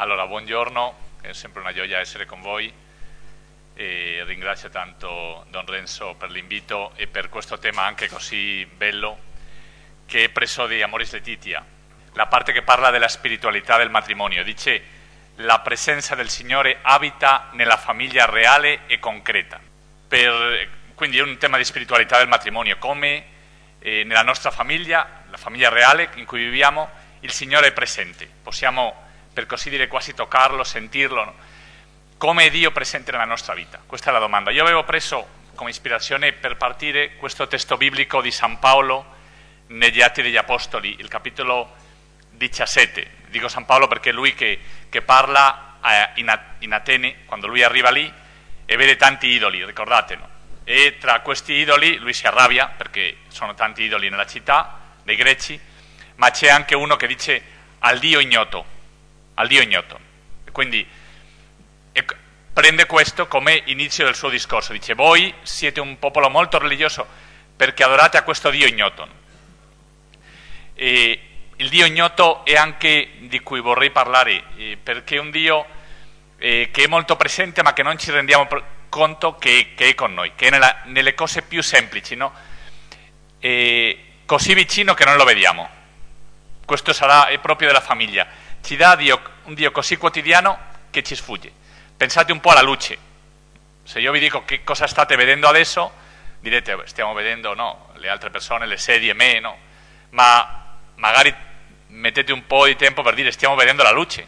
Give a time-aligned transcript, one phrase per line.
[0.00, 2.72] Allora, buongiorno, è sempre una gioia essere con voi
[3.74, 9.18] e ringrazio tanto Don Renzo per l'invito e per questo tema anche così bello
[10.06, 11.64] che è preso di Amoris Letitia,
[12.12, 14.44] la parte che parla della spiritualità del matrimonio.
[14.44, 14.82] Dice
[15.38, 19.58] la presenza del Signore abita nella famiglia reale e concreta.
[20.06, 23.24] Per, quindi è un tema di spiritualità del matrimonio, come
[23.80, 26.88] eh, nella nostra famiglia, la famiglia reale in cui viviamo,
[27.18, 28.30] il Signore è presente.
[28.44, 29.06] Possiamo,
[29.38, 31.32] per così dire, quasi toccarlo, sentirlo.
[32.16, 33.80] Come Dio presente nella nostra vita?
[33.86, 34.50] Questa è la domanda.
[34.50, 39.14] Io avevo preso come ispirazione per partire questo testo biblico di San Paolo
[39.68, 41.72] negli Atti degli Apostoli, il capitolo
[42.30, 43.10] 17.
[43.28, 47.90] Dico San Paolo perché è lui che, che parla eh, in, Atene, quando lui arriva
[47.90, 48.12] lì
[48.66, 50.28] e vede tanti idoli, ricordatelo.
[50.64, 55.60] E tra questi idoli lui si arrabbia perché sono tanti idoli nella città dei greci,
[56.16, 57.42] ma c'è anche uno che dice
[57.78, 58.77] al Dio ignoto,
[59.38, 59.98] al Dio ignoto.
[60.44, 60.86] E quindi
[61.92, 62.04] e
[62.52, 67.06] prende questo come inizio del suo discorso, dice voi siete un popolo molto religioso
[67.56, 69.08] perché adorate a questo Dio ignoto.
[70.74, 71.20] E
[71.56, 75.66] il Dio ignoto è anche di cui vorrei parlare, eh, perché è un Dio
[76.38, 78.46] eh, che è molto presente ma che non ci rendiamo
[78.88, 82.32] conto che, è con noi, che è nella, nelle cose più semplici, no?
[84.24, 85.68] così vicino che non lo vediamo.
[86.64, 88.26] Questo sarà, è proprio della famiglia.
[88.76, 90.58] Un Dio così quotidiano
[90.90, 91.50] che ci sfugge.
[91.96, 92.98] Pensate un po' alla luce.
[93.84, 95.92] Se io vi dico che cosa state vedendo adesso,
[96.40, 99.58] direte stiamo vedendo no, le altre persone, le sedie, me, no?
[100.10, 101.34] Ma magari
[101.88, 104.26] mettete un po' di tempo per dire stiamo vedendo la luce.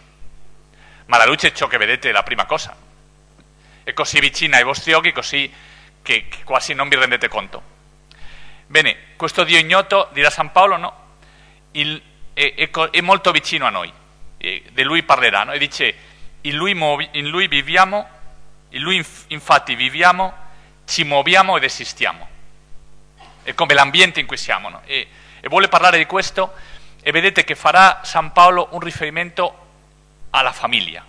[1.07, 2.75] Ma la luce è ciò che vedete la prima cosa.
[3.83, 5.53] È così vicina ai vostri occhi, così
[6.03, 7.63] che, che quasi non vi rendete conto.
[8.67, 11.09] Bene, questo Dio ignoto, dirà San Paolo, no?
[11.73, 12.01] Il,
[12.33, 13.93] è, è, è, molto vicino a noi,
[14.41, 15.53] di lui parlerà, no?
[15.53, 15.95] e dice
[16.43, 18.09] in lui, muovi, in lui viviamo,
[18.71, 20.33] in lui infatti viviamo,
[20.87, 22.29] ci muoviamo ed esistiamo.
[23.43, 24.71] È come l'ambiente in cui siamo.
[24.71, 24.81] No?
[24.87, 25.07] E,
[25.41, 26.55] e vuole parlare di questo
[27.03, 29.69] e vedete che farà San Paolo un riferimento
[30.31, 31.05] alla famiglia.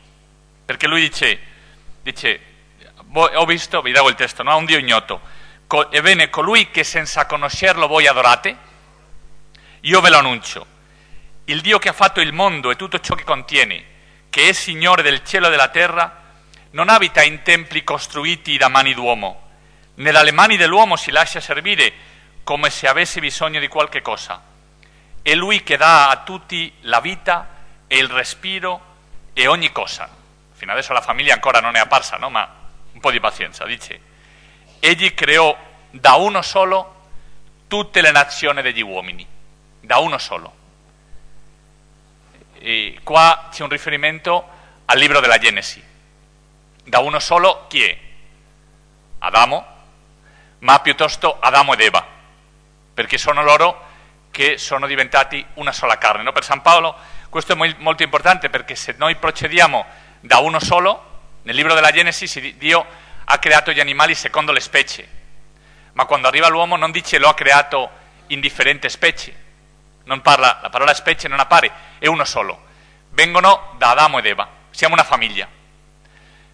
[0.66, 1.40] Perché lui dice,
[2.02, 2.50] dice
[3.14, 4.56] ho visto, vi davo il testo, no?
[4.58, 5.20] un Dio ignoto,
[5.90, 8.58] ebbene colui che senza conoscerlo voi adorate,
[9.82, 10.66] io ve lo annuncio,
[11.52, 13.84] il Dio che ha fatto il mondo e tutto ciò che contiene,
[14.30, 16.20] che è Signore del cielo e della terra,
[16.72, 19.50] non abita in templi costruiti da mani d'uomo,
[19.96, 22.10] né dalle mani dell'uomo si lascia servire
[22.44, 24.42] come se avesse bisogno di qualche cosa.
[25.22, 27.48] È Lui che dà a tutti la vita
[27.86, 28.86] e il respiro
[29.34, 30.10] e ogni cosa.
[30.54, 32.30] Fino adesso la famiglia ancora non è apparsa, no?
[32.30, 32.50] ma
[32.94, 33.66] un po' di pazienza.
[33.66, 34.00] Dice,
[34.80, 35.56] Egli creò
[35.90, 37.10] da uno solo
[37.68, 39.28] tutte le nazioni degli uomini,
[39.82, 40.60] da uno solo.
[42.64, 44.48] E qua c'è un riferimento
[44.86, 45.84] al libro della Genesi.
[46.84, 47.98] Da uno solo chi è?
[49.18, 49.66] Adamo,
[50.60, 52.06] ma piuttosto Adamo ed Eva,
[52.94, 53.90] perché sono loro
[54.30, 56.22] che sono diventati una sola carne.
[56.22, 56.32] No?
[56.32, 56.96] Per San Paolo
[57.30, 59.86] questo è molto importante perché se noi procediamo
[60.20, 62.86] da uno solo, nel libro della Genesi Dio
[63.26, 65.08] ha creato gli animali secondo le specie,
[65.94, 67.90] ma quando arriva l'uomo non dice lo ha creato
[68.28, 69.34] in differenti specie,
[70.12, 72.68] non parla, la parola specie non appare, è uno solo.
[73.12, 75.48] Vengono da Adamo ed Eva, siamo una famiglia.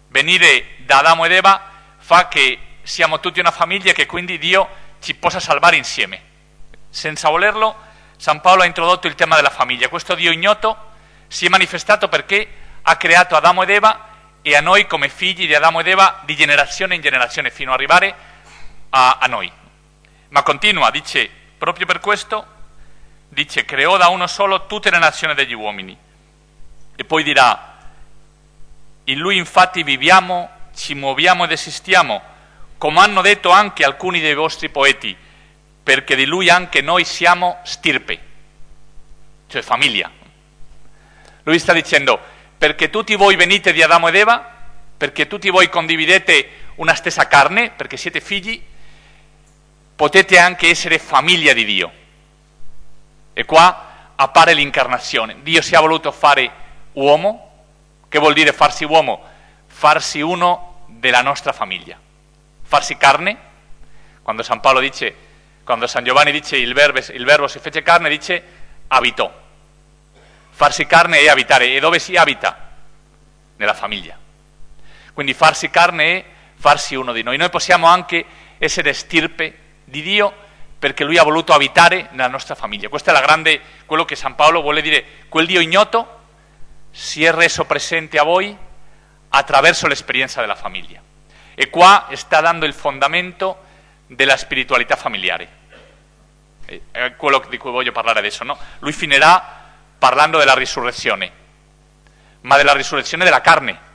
[0.06, 1.60] Venire da Adamo ed Eva
[1.98, 4.68] fa che siamo tutti una famiglia e che quindi Dio
[5.00, 6.22] ci possa salvare insieme.
[6.88, 7.76] Senza volerlo,
[8.16, 9.88] San Paolo ha introdotto il tema della famiglia.
[9.88, 10.92] Questo Dio ignoto
[11.26, 12.48] si è manifestato perché
[12.82, 14.06] ha creato Adamo ed Eva
[14.40, 17.76] e a noi come figli di Adamo ed Eva di generazione in generazione fino ad
[17.76, 18.14] arrivare
[18.90, 19.50] a, a noi.
[20.28, 22.56] Ma continua, dice, proprio per questo
[23.28, 25.96] dice creò da uno solo tutte le nazioni degli uomini.
[26.96, 27.76] E poi dirà,
[29.04, 32.20] in lui infatti viviamo, ci muoviamo ed esistiamo,
[32.76, 35.16] come hanno detto anche alcuni dei vostri poeti,
[35.82, 38.20] perché di lui anche noi siamo stirpe,
[39.48, 40.10] cioè famiglia.
[41.44, 42.20] Lui sta dicendo,
[42.58, 44.56] perché tutti voi venite di Adamo ed Eva,
[44.96, 48.60] perché tutti voi condividete una stessa carne, perché siete figli,
[49.96, 51.92] potete anche essere famiglia di Dio.
[53.38, 55.36] E qua appare l'incarnazione.
[55.42, 56.50] Dio si è voluto fare
[56.94, 57.66] uomo,
[58.08, 59.22] che vuol dire farsi uomo?
[59.68, 61.96] Farsi uno della nostra famiglia.
[62.64, 63.36] Farsi carne,
[64.22, 65.14] quando San Paolo dice,
[65.62, 68.42] quando San Giovanni dice il verbo, il verbo si fece carne, dice
[68.88, 69.32] abitò.
[70.50, 71.66] Farsi carne è abitare.
[71.66, 72.70] E dove si abita?
[73.54, 74.18] Nella famiglia.
[75.14, 76.24] Quindi farsi carne è
[76.56, 77.36] farsi uno di noi.
[77.36, 78.24] Noi possiamo anche
[78.58, 80.46] essere stirpe di Dio
[80.78, 82.88] perché lui ha voluto abitare nella nostra famiglia.
[82.88, 86.16] Questo è grande, quello che San Paolo vuole dire, quel Dio ignoto
[86.90, 88.56] si è reso presente a voi
[89.30, 91.00] attraverso l'esperienza della famiglia.
[91.54, 93.64] E qua sta dando il fondamento
[94.06, 95.56] della spiritualità familiare.
[96.92, 98.44] È quello di cui voglio parlare adesso.
[98.44, 98.56] No?
[98.78, 99.56] Lui finirà
[99.98, 101.32] parlando della risurrezione,
[102.42, 103.86] ma della risurrezione della carne.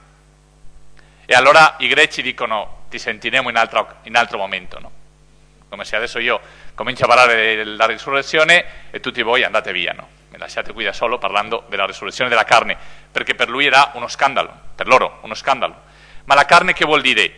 [1.25, 4.79] E allora i greci dicono ti sentiremo in altro, in altro momento.
[4.79, 4.91] No?
[5.73, 6.39] Come se adesso io
[6.75, 9.91] comincio a parlare della risurrezione e tutti voi andate via.
[9.93, 10.07] No?
[10.29, 12.77] Mi lasciate qui da solo parlando della risurrezione della carne,
[13.11, 15.75] perché per lui era uno scandalo, per loro uno scandalo.
[16.25, 17.33] Ma la carne che vuol dire?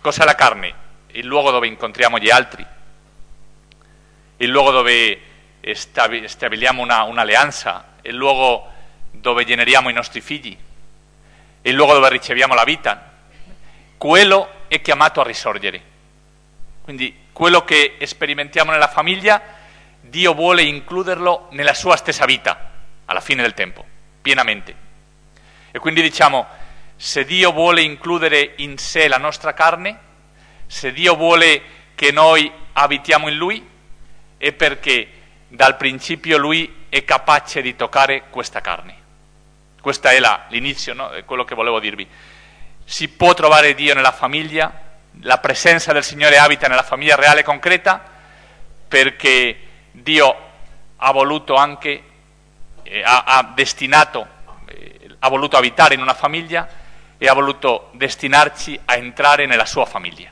[0.00, 0.74] Cos'è la carne?
[1.08, 2.64] Il luogo dove incontriamo gli altri,
[4.38, 5.20] il luogo dove
[6.24, 8.66] stabiliamo una, un'alleanza, il luogo
[9.10, 10.56] dove generiamo i nostri figli,
[11.60, 13.12] il luogo dove riceviamo la vita.
[13.98, 15.96] Quello è chiamato a risorgere.
[16.88, 19.40] Quindi quello che sperimentiamo nella famiglia,
[20.00, 22.72] Dio vuole includerlo nella sua stessa vita,
[23.04, 23.86] alla fine del tempo,
[24.20, 24.74] pienamente.
[25.70, 26.48] E quindi diciamo,
[26.96, 29.96] se Dio vuole includere in sé la nostra carne,
[30.66, 31.62] se Dio vuole
[31.94, 33.64] che noi abitiamo in Lui,
[34.36, 35.08] è perché
[35.46, 38.96] dal principio Lui è capace di toccare questa carne.
[39.80, 41.10] Questo è la, l'inizio, no?
[41.10, 42.04] è quello che volevo dirvi.
[42.84, 44.86] Si può trovare Dio nella famiglia,
[45.22, 48.02] la presenza del Signore abita nella famiglia reale concreta,
[48.86, 49.58] perché
[49.90, 50.36] Dio
[50.96, 52.02] ha voluto anche,
[52.82, 54.26] eh, ha, ha, destinato,
[54.66, 56.68] eh, ha voluto abitare in una famiglia
[57.18, 60.30] e ha voluto destinarci a entrare nella sua famiglia.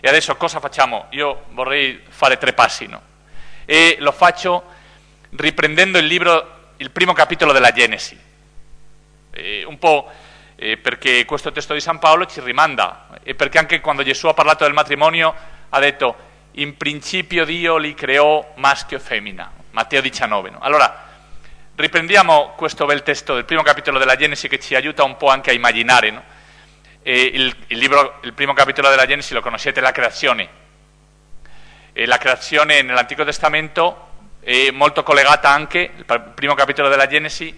[0.00, 1.06] E adesso cosa facciamo?
[1.10, 3.02] Io vorrei fare tre passi, no?
[3.64, 4.64] E lo faccio
[5.30, 8.18] riprendendo il libro, il primo capitolo della Genesi.
[9.32, 10.10] Eh, un po'
[10.56, 14.34] eh, perché questo testo di San Paolo ci rimanda, e perché anche quando Gesù ha
[14.34, 15.34] parlato del matrimonio
[15.68, 20.50] ha detto in principio Dio li creò maschio e femmina, Matteo 19.
[20.50, 20.58] No?
[20.60, 21.08] Allora,
[21.76, 25.50] riprendiamo questo bel testo del primo capitolo della Genesi che ci aiuta un po' anche
[25.50, 26.10] a immaginare.
[26.10, 26.22] No?
[27.02, 30.58] Il, il, libro, il primo capitolo della Genesi lo conoscete, la creazione.
[31.92, 34.08] E la creazione nell'Antico Testamento
[34.40, 37.56] è molto collegata anche, il primo capitolo della Genesi,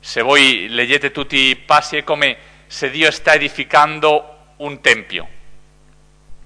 [0.00, 5.28] se voi leggete tutti i passi, è come se Dio sta edificando un tempio.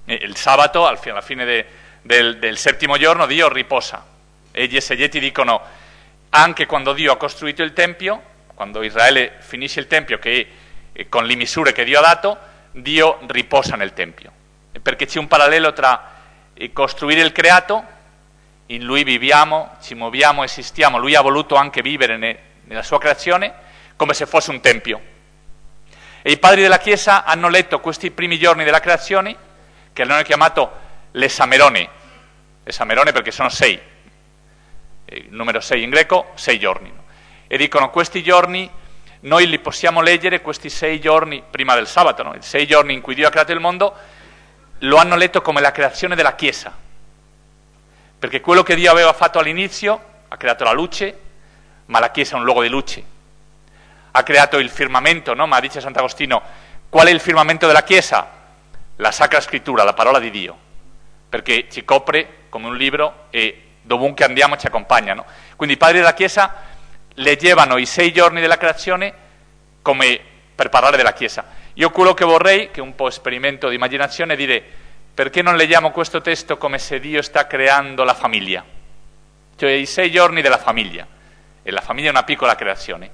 [0.04, 1.66] Il sabato, alla fine de,
[2.02, 4.04] del, del, settimo giorno, Dio riposa.
[4.50, 5.60] E gli esegeti dicono,
[6.30, 8.22] anche quando Dio ha costruito il Tempio,
[8.54, 10.48] quando Israele finisce il Tempio, che
[10.92, 12.38] è con le misure che Dio ha dato,
[12.72, 14.30] Dio riposa nel Tempio.
[14.82, 16.10] Perché c'è un parallelo tra
[16.72, 17.84] costruire il creato,
[18.66, 23.52] in Lui viviamo, ci muoviamo, esistiamo, Lui ha voluto anche vivere ne, nella sua creazione
[23.96, 25.11] come se fosse un Tempio.
[26.22, 29.36] E i padri della Chiesa hanno letto questi primi giorni della creazione,
[29.92, 30.70] che hanno chiamato
[31.10, 31.88] l'esamerone,
[32.62, 33.78] l'esamerone perché sono sei,
[35.06, 36.92] il numero sei in greco, sei giorni.
[37.48, 38.70] E dicono questi giorni
[39.22, 42.34] noi li possiamo leggere, questi sei giorni prima del sabato, no?
[42.34, 43.94] i sei giorni in cui Dio ha creato il mondo,
[44.78, 46.76] lo hanno letto come la creazione della Chiesa,
[48.18, 51.18] perché quello che Dio aveva fatto all'inizio, ha creato la luce,
[51.86, 53.04] ma la Chiesa è un luogo di luce,
[54.12, 55.46] ha creato il firmamento, no?
[55.46, 56.42] ma dice Sant'Agostino,
[56.88, 58.40] qual è il firmamento della Chiesa?
[58.96, 60.56] La Sacra Scrittura, la parola di Dio,
[61.28, 65.14] perché ci copre come un libro e dovunque andiamo ci accompagna.
[65.14, 65.24] No?
[65.56, 66.54] Quindi i padri della Chiesa
[67.14, 69.12] leggevano i sei giorni della creazione
[69.80, 70.20] come
[70.54, 71.44] per parlare della Chiesa.
[71.74, 74.62] Io quello che vorrei, che è un po' esperimento di immaginazione, dire
[75.14, 78.64] perché non leggiamo questo testo come se Dio sta creando la famiglia,
[79.56, 81.06] cioè i sei giorni della famiglia.
[81.62, 83.10] E la famiglia è una piccola creazione,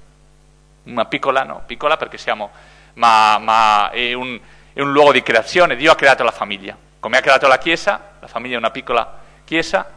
[0.88, 2.50] una piccola no, piccola perché siamo,
[2.94, 4.38] ma, ma è, un,
[4.72, 8.16] è un luogo di creazione, Dio ha creato la famiglia, come ha creato la Chiesa,
[8.20, 9.90] la famiglia è una piccola Chiesa,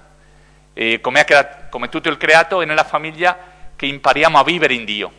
[1.01, 3.37] come, creato, come tutto il creato è nella famiglia
[3.75, 5.11] che impariamo a vivere in Dio.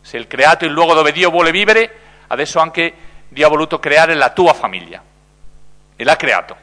[0.00, 2.92] Se il creato è il luogo dove Dio vuole vivere, adesso anche
[3.28, 5.02] Dio ha voluto creare la tua famiglia
[5.94, 6.56] e l'ha creato,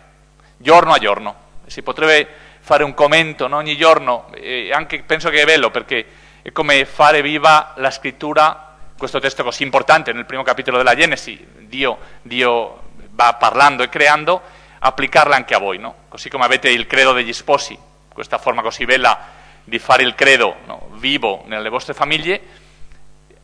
[0.58, 1.48] giorno a giorno.
[1.66, 2.28] Si potrebbe
[2.60, 3.58] fare un commento no?
[3.58, 6.06] ogni giorno e anche penso che è bello perché
[6.42, 11.46] è come fare viva la scrittura, questo testo così importante nel primo capitolo della Genesi,
[11.60, 12.82] Dio, Dio
[13.12, 14.42] va parlando e creando,
[14.80, 15.96] applicarla anche a voi, no?
[16.08, 17.78] così come avete il credo degli sposi,
[18.14, 20.90] questa forma così bella di fare il credo no?
[20.94, 22.42] vivo nelle vostre famiglie,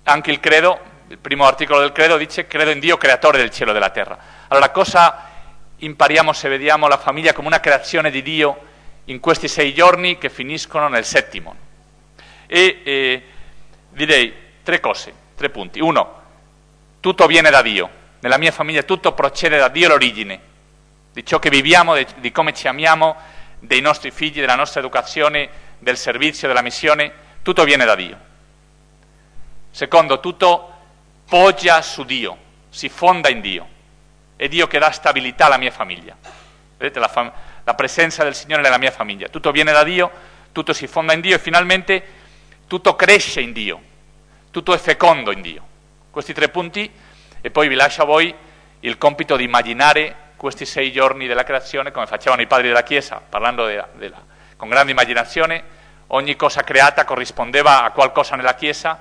[0.04, 3.72] anche il credo, il primo articolo del credo dice credo in Dio creatore del cielo
[3.72, 4.18] e della terra.
[4.48, 5.30] Allora cosa
[5.78, 8.74] impariamo se vediamo la famiglia come una creazione di Dio
[9.06, 11.65] in questi sei giorni che finiscono nel settimo?
[12.48, 13.24] E eh,
[13.90, 14.34] direi
[14.64, 15.80] tre cose, tre punti.
[15.80, 16.22] Uno,
[17.00, 20.40] tutto viene da Dio, nella mia famiglia tutto procede da Dio l'origine,
[21.14, 23.16] di ciò che viviamo, di, di come ci amiamo,
[23.60, 25.50] dei nostri figli, della nostra educazione,
[25.80, 27.12] del servizio, della missione,
[27.42, 28.18] tutto viene da Dio.
[29.72, 30.74] Secondo, tutto
[31.28, 32.38] poggia su Dio,
[32.70, 33.68] si fonda in Dio.
[34.36, 36.16] È Dio che dà stabilità alla mia famiglia.
[36.78, 37.32] Vedete la, fam-
[37.64, 39.28] la presenza del Signore nella mia famiglia.
[39.28, 40.12] Tutto viene da Dio,
[40.52, 42.04] tutto si fonda in Dio e finalmente
[42.68, 43.82] tutto cresce in Dio,
[44.52, 45.64] tutto è fecondo in Dio.
[46.10, 46.90] Questi tre punti
[47.42, 48.34] e poi vi lascio a voi
[48.80, 53.22] il compito di immaginare questi sei giorni della creazione come facevano i padri della Chiesa,
[53.28, 54.22] parlando della, della,
[54.58, 55.64] con grande immaginazione,
[56.08, 59.00] ogni cosa creata corrispondeva a qualcosa nella Chiesa,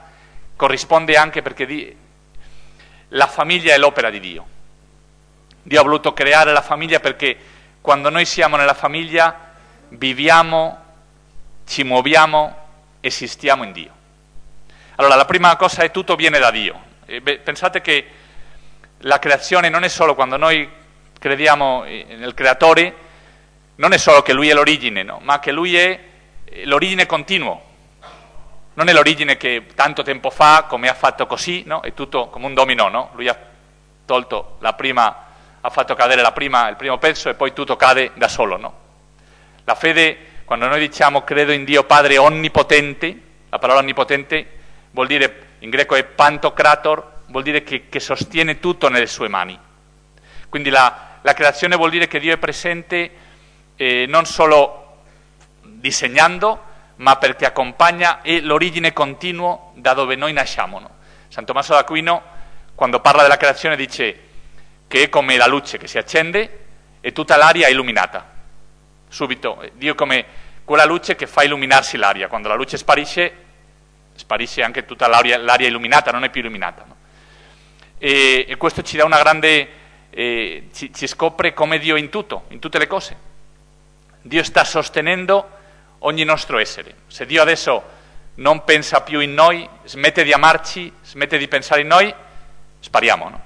[0.56, 1.96] corrisponde anche perché di,
[3.08, 4.46] la famiglia è l'opera di Dio.
[5.62, 7.36] Dio ha voluto creare la famiglia perché
[7.80, 9.52] quando noi siamo nella famiglia
[9.88, 10.82] viviamo,
[11.66, 12.63] ci muoviamo,
[13.06, 13.92] esistiamo in Dio.
[14.96, 16.82] Allora la prima cosa è tutto viene da Dio.
[17.04, 18.06] Beh, pensate che
[18.98, 20.68] la creazione non è solo quando noi
[21.18, 22.94] crediamo nel creatore,
[23.76, 25.20] non è solo che lui è l'origine, no?
[25.22, 26.00] ma che lui è
[26.64, 27.72] l'origine continuo.
[28.74, 31.80] Non è l'origine che tanto tempo fa, come ha fatto così, no?
[31.82, 33.10] è tutto come un dominò, no?
[33.14, 33.38] lui ha
[34.06, 35.26] tolto la prima,
[35.60, 38.82] ha fatto cadere prima, il primo pezzo e poi tutto cade da solo.
[39.64, 44.46] La fede, quando noi diciamo credo in Dio Padre onnipotente, la parola onnipotente
[44.90, 49.58] vuol dire, in greco è pantocrator, vuol dire che, che sostiene tutto nelle sue mani.
[50.48, 53.10] Quindi la, la creazione vuol dire che Dio è presente
[53.76, 54.98] eh, non solo
[55.62, 56.62] disegnando,
[56.96, 60.78] ma perché accompagna è l'origine continuo da dove noi nasciamo.
[60.78, 60.90] No?
[61.28, 62.22] San Tommaso d'Aquino,
[62.74, 64.20] quando parla della creazione, dice
[64.86, 66.58] che è come la luce che si accende
[67.00, 68.33] e tutta l'aria è illuminata.
[69.14, 70.26] Subito, eh, Dio è come
[70.64, 72.26] quella luce che fa illuminarsi l'aria.
[72.26, 73.32] Quando la luce sparisce,
[74.16, 76.84] sparisce anche tutta l'aria, l'aria illuminata, non è più illuminata.
[76.84, 76.96] No?
[77.96, 79.68] E, e, questo ci dà una grande,
[80.10, 83.16] eh, ci, ci scopre come Dio è in tutto, in tutte le cose.
[84.20, 85.48] Dio sta sostenendo
[86.00, 86.96] ogni nostro essere.
[87.06, 87.84] Se Dio adesso
[88.34, 92.12] non pensa più in noi, smette di amarci, smette di pensare in noi,
[92.80, 93.28] spariamo.
[93.28, 93.42] No?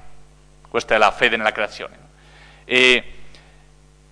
[0.66, 1.98] Questa è la fede nella creazione.
[2.64, 3.17] E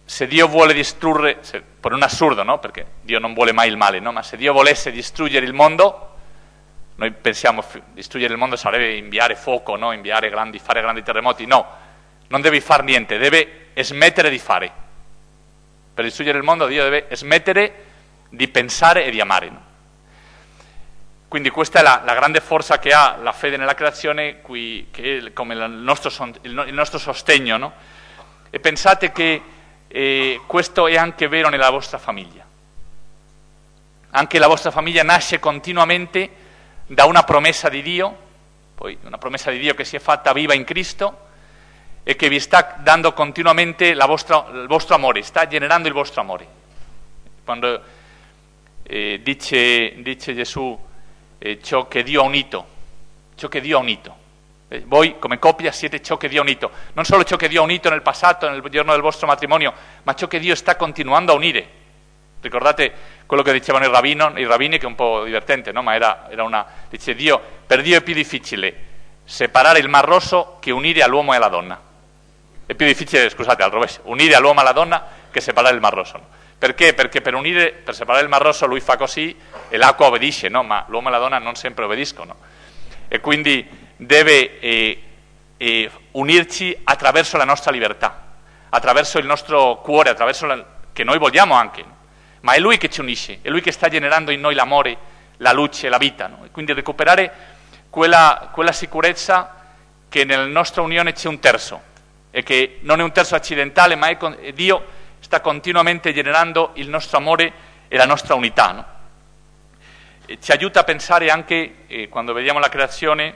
[0.07, 2.59] se Dio vuole distruggere, se, per un assurdo, no?
[2.59, 4.13] perché Dio non vuole mai il male, no?
[4.13, 6.15] ma se Dio volesse distruggere il mondo,
[6.95, 9.91] noi pensiamo che distruggere il mondo sarebbe inviare fuoco, no?
[9.91, 11.45] inviare grandi, fare grandi terremoti.
[11.45, 11.67] No,
[12.29, 14.73] non devi fare niente, deve smettere di fare.
[15.93, 17.85] Per distruggere il mondo Dio deve smettere
[18.29, 19.51] di pensare e di amare.
[19.51, 19.65] No?
[21.27, 25.19] Quindi questa è la, la, grande forza che ha la fede nella creazione, qui, che
[25.19, 26.11] è come il nostro,
[26.43, 27.57] il nostro sostegno.
[27.57, 27.73] No?
[28.49, 29.43] E pensate che
[29.89, 32.45] eh, questo è anche vero nella vostra famiglia.
[34.11, 36.31] Anche la vostra famiglia nasce continuamente
[36.87, 38.25] da una promessa di Dio,
[38.75, 41.25] poi una promessa di Dio che si è fatta viva in Cristo
[42.03, 46.47] e che vi sta dando continuamente vostra, il vostro amore, sta generando il vostro amore.
[47.45, 47.83] Quando
[48.83, 50.79] eh, dice, dice, Gesù
[51.39, 52.67] eh, ciò che Dio ha unito,
[53.35, 54.25] ciò che Dio ha unito.
[54.69, 57.61] Eh, voi come coppia siete ciò che Dio ha unito, non solo ciò che Dio
[57.61, 61.33] ha unito nel passato, nel giorno del vostro matrimonio, ma ciò che Dio sta continuando
[61.33, 61.69] a unire.
[62.41, 62.93] Ricordate
[63.27, 65.83] quello che dicevano i, rabbino, i rabbini, che è un po' divertente, no?
[65.83, 66.67] ma era, era una...
[66.89, 68.85] dice Dio, per Dio è più difficile
[69.25, 71.81] separare il mar rosso che unire all'uomo e alla donna.
[72.67, 75.95] È più difficile, scusate, al rovescio, unire all'uomo e alla donna che separare il mar
[75.95, 76.17] rosso.
[76.17, 76.27] No?
[76.59, 76.95] Perché?
[76.95, 79.37] Perché per unire, per separare il mar rosso lui fa così
[79.69, 80.63] e l'acqua obbedisce, no?
[80.63, 82.35] ma l'uomo e la donna non sempre obbediscono.
[83.09, 85.03] E quindi deve eh,
[85.57, 88.25] eh, unirci attraverso la nostra libertà,
[88.69, 91.83] attraverso il nostro cuore, attraverso la, che noi vogliamo anche.
[91.83, 91.95] No?
[92.41, 94.97] Ma è lui che ci unisce, è lui che sta generando in noi l'amore,
[95.39, 96.27] la luce, la vita.
[96.27, 96.47] No?
[96.53, 97.33] quindi recuperare
[97.91, 99.55] quella, quella sicurezza
[100.09, 101.83] che nella nostra unione c'è un terzo,
[102.31, 104.85] e che non è un terzo accidentale, ma con, Dio
[105.21, 107.53] sta continuamente generando il nostro amore
[107.89, 108.73] e la nostra unità.
[108.73, 108.95] No?
[110.41, 113.35] ci aiuta a pensare anche, eh, quando vediamo la creazione,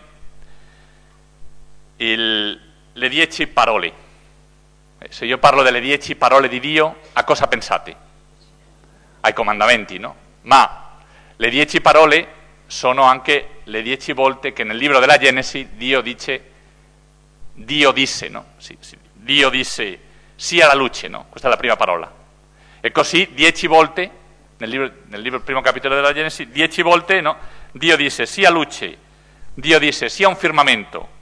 [2.00, 2.60] il,
[2.92, 3.92] le dieci parole.
[4.98, 7.96] Eh, se io parlo delle dieci parole di Dio, a cosa pensate?
[9.20, 10.16] Ai comandamenti, no?
[10.42, 10.98] Ma
[11.36, 16.50] le dieci parole sono anche le dieci volte che nel libro della Genesi Dio dice,
[17.52, 18.46] Dio disse, no?
[18.56, 21.26] Sì, sì, Dio disse sia la luce, no?
[21.28, 22.10] Questa è la prima parola.
[22.80, 24.10] E così dieci volte,
[24.56, 27.36] nel libro, nel libro primo capitolo della Genesi, dieci volte no?
[27.72, 28.96] Dio disse sia luce,
[29.52, 31.18] Dio disse sia un firmamento,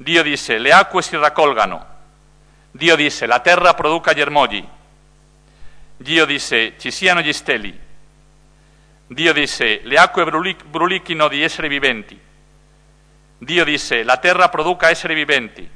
[0.00, 1.86] Dio disse le acque si raccolgano,
[2.70, 4.66] Dio disse la terra produca germogli,
[5.98, 7.78] Dio disse ci siano gli steli,
[9.06, 12.18] Dio disse le acque brulichino di esseri viventi,
[13.36, 15.68] Dio disse la terra produca esseri viventi,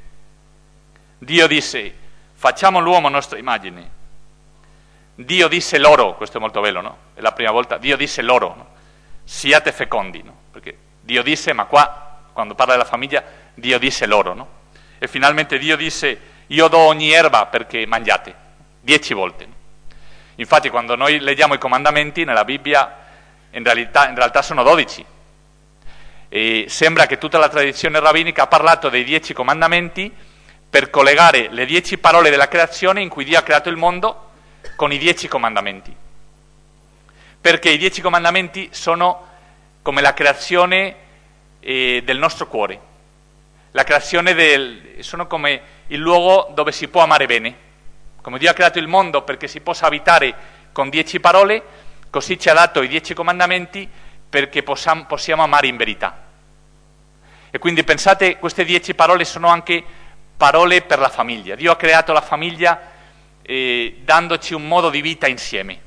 [1.18, 1.94] Dio disse
[2.32, 3.90] facciamo l'uomo nostra immagine.
[5.16, 6.96] Dio disse loro, questo è molto bello, no?
[7.12, 8.68] È la prima volta, Dio disse loro, no?
[9.24, 10.34] siate fecondi, no?
[10.50, 13.22] Perché Dio disse, ma qua quando parla della famiglia,
[13.54, 14.48] Dio disse loro, no?
[14.98, 18.34] E finalmente Dio disse, io do ogni erba perché mangiate,
[18.80, 19.48] dieci volte.
[20.34, 22.98] Infatti quando noi leggiamo i comandamenti nella Bibbia,
[23.52, 25.04] in realtà, in realtà sono dodici.
[26.28, 30.12] E sembra che tutta la tradizione rabbinica ha parlato dei dieci comandamenti
[30.68, 34.30] per collegare le dieci parole della creazione in cui Dio ha creato il mondo
[34.74, 35.94] con i dieci comandamenti.
[37.40, 39.28] Perché i dieci comandamenti sono
[39.82, 40.96] come la creazione
[41.64, 42.78] eh, del nostro cuore,
[43.70, 47.62] la creazione del, sono come il luogo dove si può amare bene.
[48.20, 50.34] Come Dio ha creato il mondo perché si possa abitare
[50.72, 51.62] con dieci parole,
[52.10, 53.88] così ci ha dato i dieci comandamenti
[54.28, 56.22] perché possiamo, possiamo amare in verità.
[57.50, 59.82] E quindi pensate, queste dieci parole sono anche
[60.36, 61.54] parole per la famiglia.
[61.54, 62.92] Dio ha creato la famiglia
[63.42, 65.80] eh, dandoci un modo di vita insieme.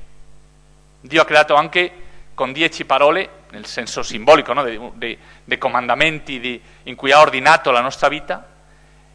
[1.00, 1.92] Dio ha creato anche
[2.38, 4.62] con dieci parole, nel senso simbolico no?
[4.62, 5.18] dei,
[5.58, 8.46] comandamenti di, in cui ha ordinato la nostra vita,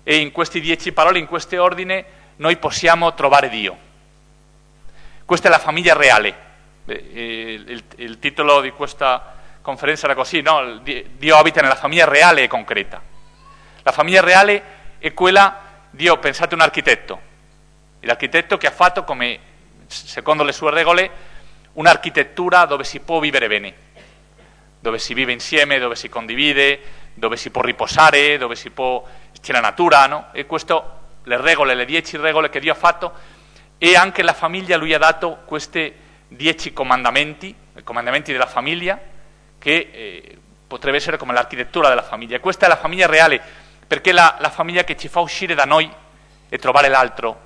[0.04, 2.04] e in questi dieci parole, in questo ordine,
[2.36, 3.78] noi possiamo trovare Dio.
[5.24, 6.36] Questa è la famiglia reale.
[6.86, 10.80] Eh, il, il titolo di questa conferenza era così, no?
[10.80, 13.02] Dio abita nella famiglia reale e concreta.
[13.84, 14.64] La famiglia reale
[14.98, 15.62] è quella,
[15.92, 17.22] Dio, pensate un architetto,
[18.02, 19.40] l'architetto che ha fatto come,
[19.88, 21.32] secondo le sue regole,
[21.74, 23.74] un'architettura dove si può vivere bene,
[24.80, 26.80] dove si vive insieme, dove si condivide,
[27.14, 29.04] dove si può riposare, dove si può,
[29.40, 30.28] c'è la natura, no?
[30.32, 33.14] E questo, le regole, le dieci regole che Dio ha fatto,
[33.78, 35.94] e anche la famiglia lui ha dato questi
[36.28, 39.00] dieci comandamenti, i comandamenti della famiglia,
[39.60, 40.38] che eh,
[40.68, 42.40] potrebbe essere come l'architettura della famiglia.
[42.40, 43.42] Questa è la famiglia reale,
[43.86, 45.90] perché è la, la famiglia che ci fa uscire da noi
[46.50, 47.42] e trovare l'altro.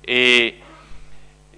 [0.00, 0.60] E,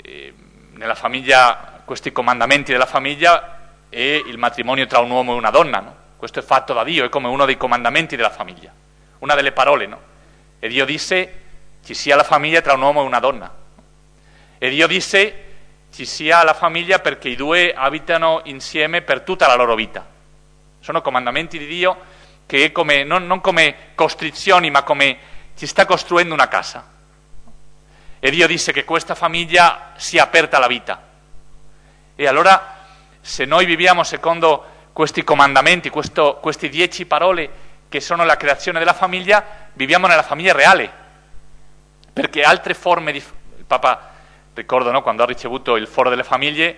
[0.03, 0.35] e,
[0.73, 3.59] nella famiglia, questi comandamenti della famiglia
[3.89, 5.97] è il matrimonio tra un uomo e una donna, no?
[6.17, 8.73] Questo è fatto da Dio, è come uno dei comandamenti della famiglia,
[9.19, 10.01] una delle parole, no?
[10.59, 11.41] E Dio disse
[11.85, 13.53] ci sia la famiglia tra un uomo e una donna.
[14.59, 15.45] E Dio disse
[15.93, 20.07] ci sia la famiglia perché i due abitano insieme per tutta la loro vita.
[20.81, 22.01] Sono comandamenti di Dio
[22.47, 25.19] che come, non, non come costrizioni, ma come
[25.57, 26.89] ci sta costruendo una casa.
[28.21, 31.11] E Dio disse che questa famiglia sia aperta alla vita.
[32.15, 32.79] E allora,
[33.21, 38.93] se noi viviamo secondo questi comandamenti, questo, queste dieci parole che sono la creazione della
[38.93, 40.91] famiglia, viviamo nella famiglia reale.
[42.13, 43.19] Perché altre forme di...
[43.57, 44.11] Il Papa
[44.55, 46.77] ricordo no, quando ha ricevuto il foro delle famiglie,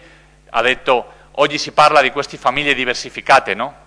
[0.50, 3.82] ha detto oggi si parla di queste famiglie diversificate, no?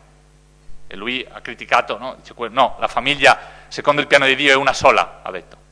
[0.87, 2.15] E lui ha criticato, no?
[2.15, 5.66] Dice, no, la famiglia secondo il piano di Dio è una sola, ha detto.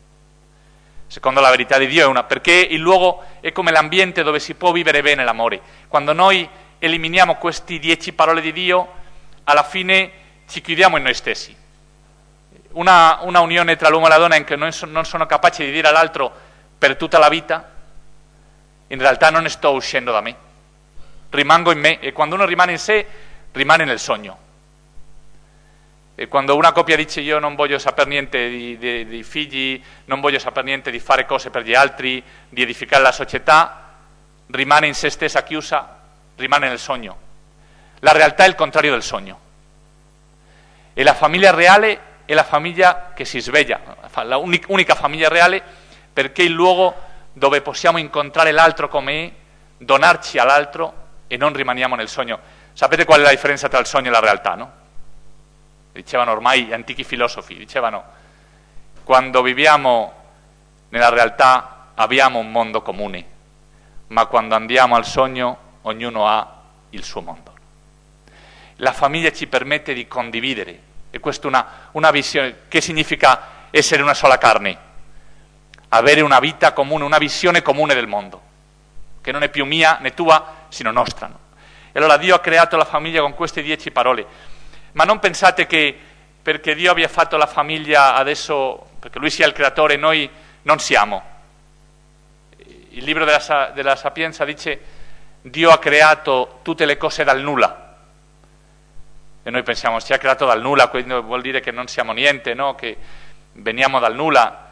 [1.16, 4.54] Secondo la verità di Dio è una, perché il luogo è come l'ambiente dove si
[4.54, 5.62] può vivere bene l'amore.
[5.88, 6.46] Quando noi
[6.78, 8.92] eliminiamo queste dieci parole di Dio,
[9.46, 10.12] alla fine
[10.46, 11.56] ci chiudiamo in noi stessi.
[12.72, 15.88] Una, una unione tra l'uomo e la donna in cui non sono capaci di dire
[15.88, 16.30] all'altro
[16.78, 17.72] per tutta la vita,
[18.88, 20.36] in realtà non sto uscendo da me,
[21.30, 23.08] rimango in me e quando uno rimane in sé
[23.54, 24.40] rimane nel sogno.
[26.18, 30.22] E quando una coppia dice io non voglio sapere niente di, di, di figli, non
[30.22, 33.92] voglio sapere niente di fare cose per gli altri, di edificare la società,
[34.48, 36.00] rimane in se stessa chiusa,
[36.38, 37.18] rimane nel sogno.
[38.00, 39.40] La realtà è il contrario del sogno.
[40.94, 43.82] E la famiglia reale è la famiglia che si sveglia,
[44.24, 45.62] la unica famiglia reale
[46.14, 46.96] perché è il luogo
[47.34, 49.32] dove possiamo incontrare l'altro come è,
[49.78, 52.40] donarci all'altro e non rimaniamo nel sogno.
[52.72, 54.84] Sapete qual è la differenza tra il sogno e la realtà, no?
[55.96, 58.04] Dicevano ormai gli antichi filosofi, dicevano
[59.04, 60.14] quando viviamo
[60.90, 63.26] nella realtà abbiamo un mondo comune,
[64.08, 67.54] ma quando andiamo al sogno ognuno ha il suo mondo.
[68.78, 70.80] La famiglia ci permette di condividere,
[71.12, 74.86] e questa è una, una visione, che significa essere una sola carne?
[75.90, 78.42] avere una vita comune, una visione comune del mondo,
[79.22, 81.28] che non è più mia né tua, sino nostra.
[81.28, 81.40] No?
[81.92, 84.54] E allora Dio ha creato la famiglia con queste dieci parole.
[84.96, 85.98] Ma non pensate che
[86.42, 90.30] perché Dio abbia fatto la famiglia adesso, perché Lui sia il creatore, noi
[90.64, 91.24] non siamo.
[92.58, 94.80] Il libro della, della Sapienza dice
[95.42, 97.96] Dio ha creato tutte le cose dal nulla.
[99.44, 102.54] E noi pensiamo, si è creato dal nulla, quindi vuol dire che non siamo niente,
[102.54, 102.76] no?
[102.76, 102.98] che
[103.54, 104.66] veniamo dal nulla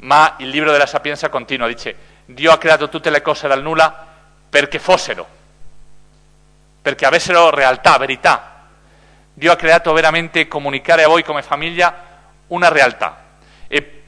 [0.00, 1.94] ma il libro della Sapienza continua, dice,
[2.24, 4.06] Dio ha creato tutte le cose dal nulla
[4.48, 5.26] perché fossero,
[6.80, 8.59] perché avessero realtà, verità.
[9.40, 12.04] Dio ha creato veramente comunicare a voi come famiglia
[12.48, 13.24] una realtà.
[13.68, 14.02] E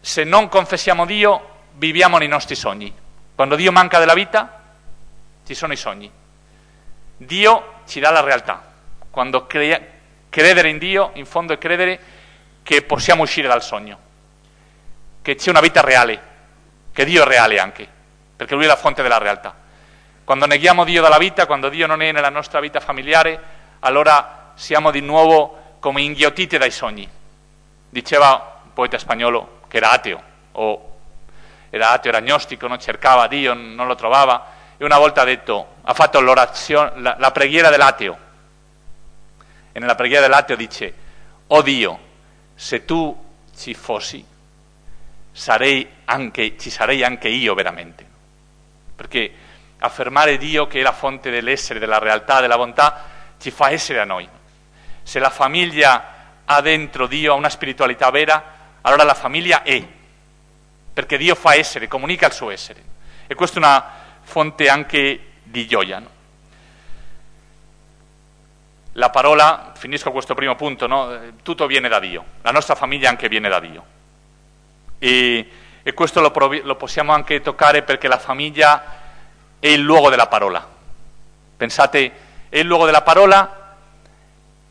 [0.00, 2.92] se non confessiamo Dio, viviamo nei nostri sogni.
[3.32, 4.60] Quando Dio manca della vita,
[5.46, 6.10] ci sono i sogni.
[7.16, 8.72] Dio ci dà la realtà.
[9.08, 9.80] Quando crea,
[10.28, 12.00] Credere in Dio, in fondo, è credere
[12.64, 13.98] che possiamo uscire dal sogno,
[15.22, 16.20] che c'è una vita reale,
[16.92, 17.86] che Dio è reale anche,
[18.34, 19.54] perché Lui è la fonte della realtà.
[20.24, 23.40] Quando neghiamo Dio dalla vita, quando Dio non è nella nostra vita familiare,
[23.78, 27.08] allora siamo di nuovo come inghiottiti dai sogni.
[27.88, 30.96] Diceva un poeta spagnolo che era ateo, o
[31.70, 35.76] era ateo, era agnostico, non cercava Dio, non lo trovava, e una volta ha detto,
[35.82, 38.18] ha fatto la, la preghiera dell'ateo.
[39.72, 40.94] E nella preghiera dell'ateo dice,
[41.46, 41.98] oh Dio,
[42.54, 44.24] se tu ci fossi,
[45.30, 48.04] sarei anche, ci sarei anche io veramente.
[48.96, 49.32] Perché
[49.78, 53.04] affermare Dio che è la fonte dell'essere, della realtà, della bontà,
[53.38, 54.26] ci fa essere a noi.
[55.06, 56.14] Se la famiglia
[56.44, 59.80] ha dentro Dio una spiritualità vera, allora la famiglia è,
[60.92, 62.82] perché Dio fa essere, comunica il suo essere.
[63.28, 63.84] E questa è una
[64.22, 66.00] fonte anche di gioia.
[66.00, 66.08] No?
[68.94, 71.16] La parola, finisco questo primo punto, no?
[71.44, 73.84] tutto viene da Dio, la nostra famiglia anche viene da Dio.
[74.98, 75.50] E,
[75.84, 76.32] e questo lo,
[76.64, 78.82] lo possiamo anche toccare perché la famiglia
[79.60, 80.68] è il luogo della parola.
[81.56, 82.12] Pensate,
[82.48, 83.65] è il luogo della parola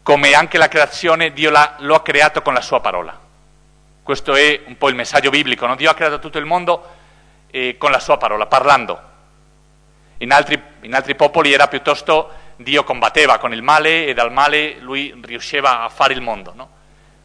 [0.05, 3.19] come anche la creazione Dio lo ha creato con la sua parola.
[4.03, 5.75] Questo è un po' il messaggio biblico, no?
[5.75, 6.95] Dio ha creato tutto il mondo
[7.49, 9.01] eh, con la sua parola, parlando.
[10.17, 14.77] In altri, in altri popoli era piuttosto Dio combatteva con il male e dal male
[14.77, 16.53] lui riusciva a fare il mondo.
[16.53, 16.69] No?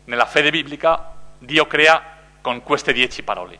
[0.05, 2.03] Nella fede biblica Dio crea
[2.40, 3.59] con queste dieci parole.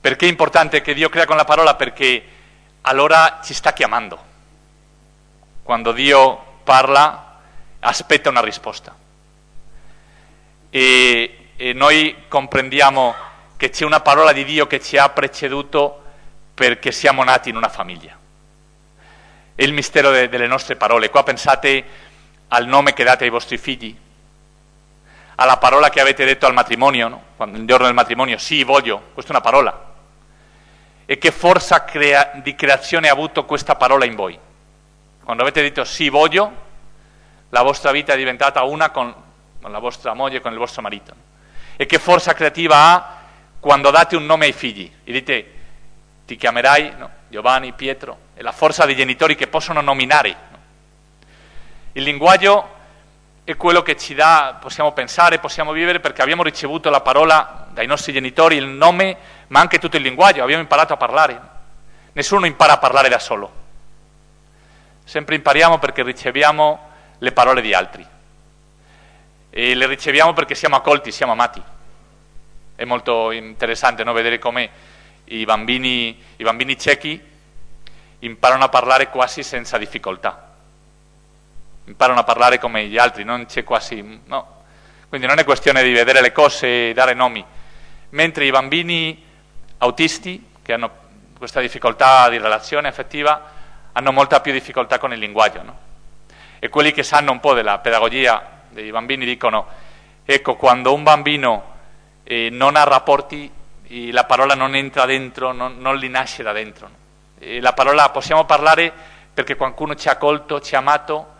[0.00, 1.74] Perché è importante che Dio crea con la parola?
[1.74, 2.26] Perché
[2.80, 4.18] allora ci sta chiamando.
[5.62, 7.32] Quando Dio parla,
[7.84, 8.94] aspetta una risposta.
[10.70, 13.14] E, e noi comprendiamo
[13.56, 16.02] che c'è una parola di Dio che ci ha preceduto
[16.54, 18.16] perché siamo nati in una famiglia.
[19.54, 21.10] È il mistero de, delle nostre parole.
[21.10, 21.84] Qua pensate
[22.48, 23.96] al nome che date ai vostri figli,
[25.36, 27.22] alla parola che avete detto al matrimonio, no?
[27.36, 29.92] Quando, il giorno del matrimonio, sì, voglio, questa è una parola
[31.06, 34.38] e che forza crea- di creazione ha avuto questa parola in voi.
[35.22, 36.62] Quando avete detto sì voglio,
[37.54, 39.14] la vostra vita è diventata una con,
[39.62, 41.14] con la vostra moglie, con il vostro marito.
[41.76, 43.18] E che forza creativa ha
[43.60, 45.52] quando date un nome ai figli e dite
[46.26, 47.10] ti chiamerai no?
[47.28, 50.36] Giovanni, Pietro, è la forza dei genitori che possono nominare.
[50.50, 50.58] No?
[51.92, 52.68] Il linguaggio
[53.44, 57.86] è quello che ci dà, possiamo pensare, possiamo vivere perché abbiamo ricevuto la parola dai
[57.86, 61.40] nostri genitori, il nome, ma anche tutto il linguaggio, abbiamo imparato a parlare.
[62.14, 63.62] Nessuno impara a parlare da solo.
[65.04, 66.90] Sempre impariamo perché riceviamo
[67.24, 68.06] le parole di altri.
[69.50, 71.62] E le riceviamo perché siamo accolti, siamo amati.
[72.76, 74.12] È molto interessante no?
[74.12, 74.70] vedere come
[75.24, 77.20] i bambini, i bambini ciechi
[78.20, 80.52] imparano a parlare quasi senza difficoltà
[81.86, 84.20] imparano a parlare come gli altri, non c'è quasi...
[84.24, 84.52] No.
[85.08, 87.44] Quindi non è questione di vedere le cose e dare nomi,
[88.10, 89.22] mentre i bambini
[89.78, 91.02] autisti, che hanno
[91.38, 93.52] questa difficoltà di relazione affettiva,
[93.92, 95.62] hanno molta più difficoltà con il linguaggio.
[95.62, 95.78] No?
[96.64, 99.66] E quelli che sanno un po' della pedagogia dei bambini dicono,
[100.24, 101.72] ecco, quando un bambino
[102.22, 103.52] eh, non ha rapporti,
[104.10, 106.88] la parola non entra dentro, non, non gli nasce da dentro.
[106.88, 107.60] No?
[107.60, 108.90] la parola possiamo parlare
[109.34, 111.34] perché qualcuno ci ha accolto, ci ha amato,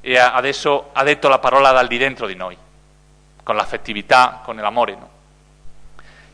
[0.00, 2.58] e adesso ha detto la parola dal di dentro di noi,
[3.44, 4.96] con l'affettività, con l'amore.
[4.96, 5.08] No?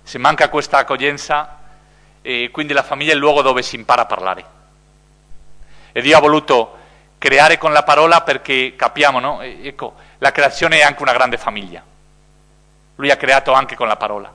[0.03, 1.59] Se manca questa accoglienza,
[2.23, 4.45] eh, quindi la famiglia è il luogo dove si impara a parlare.
[5.93, 6.79] E Dio ha voluto
[7.21, 9.43] creare con la parola perché capiamo, no?
[9.43, 11.85] Ecco, la creazione è anche una grande famiglia.
[12.95, 14.35] Lui ha creato anche con la parola.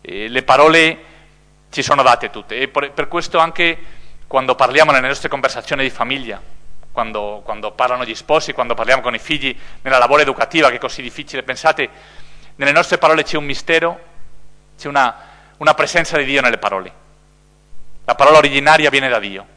[0.00, 1.04] E le parole
[1.68, 3.76] ci sono date tutte e per questo anche
[4.28, 6.40] quando parliamo nelle nostre conversazioni di famiglia,
[6.92, 10.78] quando, quando, parlano gli sposi, quando parliamo con i figli, nella lavoro educativa che è
[10.78, 11.42] così difficile.
[11.42, 11.90] Pensate,
[12.54, 14.00] nelle nostre parole c'è un mistero,
[14.78, 15.14] c'è una,
[15.56, 16.92] una presenza di Dio nelle parole.
[18.04, 19.54] La parola originaria viene da Dio.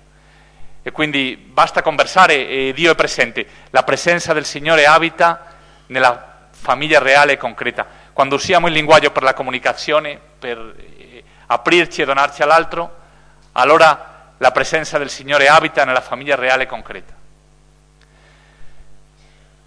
[0.82, 3.46] E quindi basta conversare e Dio è presente.
[3.72, 5.46] La presenza del Signore abita
[5.88, 7.86] nella famiglia reale e concreta.
[8.13, 12.98] Quando usiamo il linguaggio per la comunicazione, per eh, aprirci e donarci all'altro,
[13.54, 17.13] allora la presenza del Signore abita nella famiglia reale e concreta.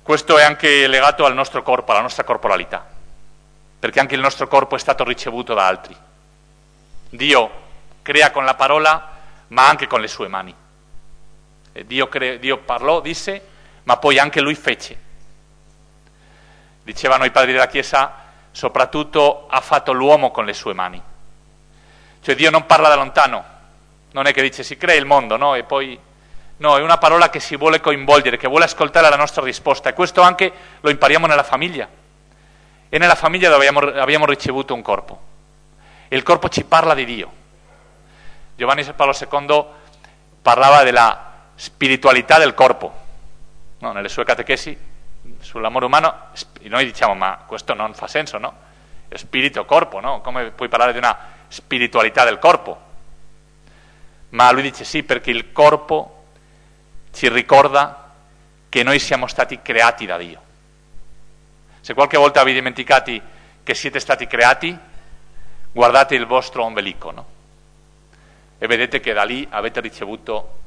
[0.03, 2.85] Questo è anche legato al nostro corpo, alla nostra corporalità,
[3.79, 5.97] perché anche il nostro corpo è stato ricevuto da altri.
[7.11, 7.51] Dio
[8.03, 9.11] crea con la parola,
[9.49, 10.55] ma anche con le sue mani.
[11.73, 13.47] Dio, cre- Dio parlò, disse,
[13.85, 14.99] ma poi anche lui fece.
[16.83, 18.15] Dicevano i padri della Chiesa,
[18.51, 21.01] soprattutto ha fatto l'uomo con le sue mani.
[22.21, 23.45] Cioè Dio non parla da lontano,
[24.13, 25.55] non è che dice si crea il mondo, no?
[25.55, 25.99] E poi
[26.63, 29.95] No, è una parola che si vuole coinvolgere, che vuole ascoltare la nostra risposta e
[29.95, 31.89] questo anche lo impariamo nella famiglia.
[32.89, 35.21] E nella famiglia dove abbiamo, abbiamo ricevuto un corpo.
[36.07, 37.33] E il corpo ci parla di Dio.
[38.55, 39.65] Giovanni Paolo II
[40.41, 41.32] parlava della
[41.63, 42.93] spiritualità del corpo.
[43.79, 44.77] No, nelle sue catechesi
[45.39, 46.31] sull'amore umano,
[46.63, 48.53] noi diciamo ma questo non fa senso, no?
[49.15, 50.21] Spirito, corpo, no?
[50.23, 52.81] Come puoi parlare di una spiritualità del corpo?
[54.31, 56.25] Ma lui dice sì perché il corpo
[57.13, 58.11] ci ricorda
[58.69, 60.41] che noi siamo stati creati da Dio.
[61.81, 63.23] Se qualche volta vi dimenticate
[63.63, 64.77] che siete stati creati,
[65.71, 67.27] guardate il vostro ombelico, no?
[68.59, 70.59] E vedete che da lì avete ricevuto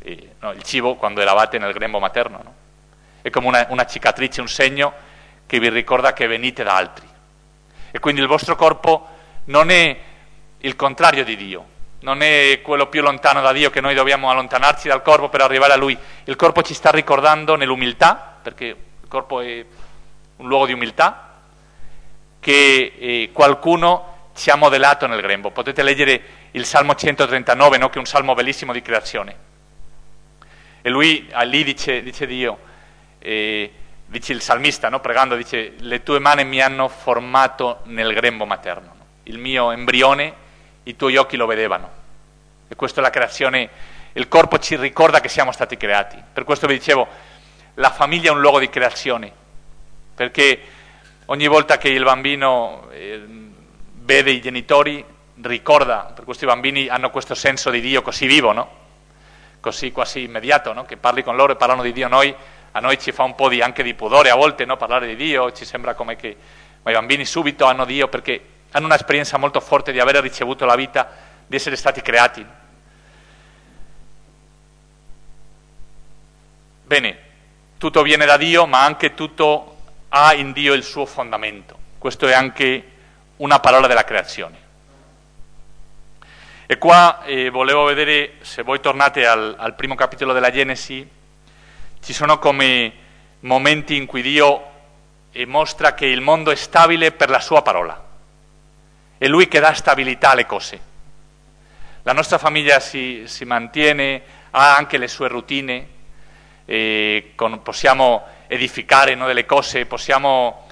[0.00, 2.54] eh, no, il cibo quando eravate nel grembo materno, no?
[3.20, 4.92] È come una, una cicatrice, un segno
[5.46, 7.06] che vi ricorda che venite da altri.
[7.90, 9.08] E quindi il vostro corpo
[9.46, 9.96] non è
[10.58, 11.66] il contrario di Dio,
[12.00, 15.72] non è quello più lontano da Dio che noi dobbiamo allontanarci dal corpo per arrivare
[15.72, 15.96] a Lui.
[16.24, 19.64] Il corpo ci sta ricordando nell'umiltà, perché il corpo è
[20.36, 21.40] un luogo di umiltà,
[22.40, 25.50] che eh, qualcuno ci ha modellato nel grembo.
[25.50, 27.88] Potete leggere il Salmo 139, no?
[27.88, 29.47] che è un salmo bellissimo di creazione.
[30.82, 32.58] E lui lì dice, dice Dio,
[33.18, 33.72] eh,
[34.06, 35.00] dice il salmista, no?
[35.00, 38.94] pregando, dice, le tue mani mi hanno formato nel grembo materno.
[38.96, 39.06] No?
[39.24, 40.34] Il mio embrione,
[40.84, 41.90] i tuoi occhi lo vedevano.
[42.68, 43.68] E questa è la creazione,
[44.12, 46.16] il corpo ci ricorda che siamo stati creati.
[46.32, 47.06] Per questo vi dicevo,
[47.74, 49.46] la famiglia è un luogo di creazione
[50.18, 50.60] perché
[51.26, 53.22] ogni volta che il bambino eh,
[54.02, 55.04] vede i genitori
[55.42, 58.77] ricorda, per questo i bambini hanno questo senso di Dio così vivo, no?
[59.60, 60.84] Così quasi immediato, no?
[60.84, 62.34] che parli con loro e parlano di Dio, noi,
[62.72, 64.76] a noi ci fa un po' di, anche di pudore a volte no?
[64.76, 66.36] parlare di Dio, ci sembra come che
[66.82, 68.40] ma i bambini subito hanno Dio perché
[68.70, 71.08] hanno un'esperienza molto forte di aver ricevuto la vita,
[71.46, 72.44] di essere stati creati.
[76.84, 77.18] Bene,
[77.76, 79.76] tutto viene da Dio, ma anche tutto
[80.08, 81.76] ha in Dio il suo fondamento.
[81.98, 82.92] Questo è anche
[83.36, 84.67] una parola della creazione.
[86.70, 91.08] E qua eh, volevo vedere, se voi tornate al, al, primo capitolo della Genesi,
[92.02, 92.92] ci sono come
[93.40, 94.70] momenti in cui Dio
[95.32, 98.04] eh, mostra che il mondo è stabile per la sua parola.
[99.16, 100.80] È Lui che dà stabilità alle cose.
[102.02, 105.88] La nostra famiglia si, si mantiene, ha anche le sue routine,
[106.66, 110.66] eh, con, possiamo edificare no, delle cose, possiamo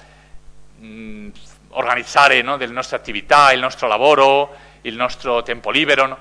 [0.77, 1.29] mh,
[1.69, 6.05] organizzare no, delle nostre attività, il nostro lavoro, il nostro tempo libero.
[6.05, 6.17] No?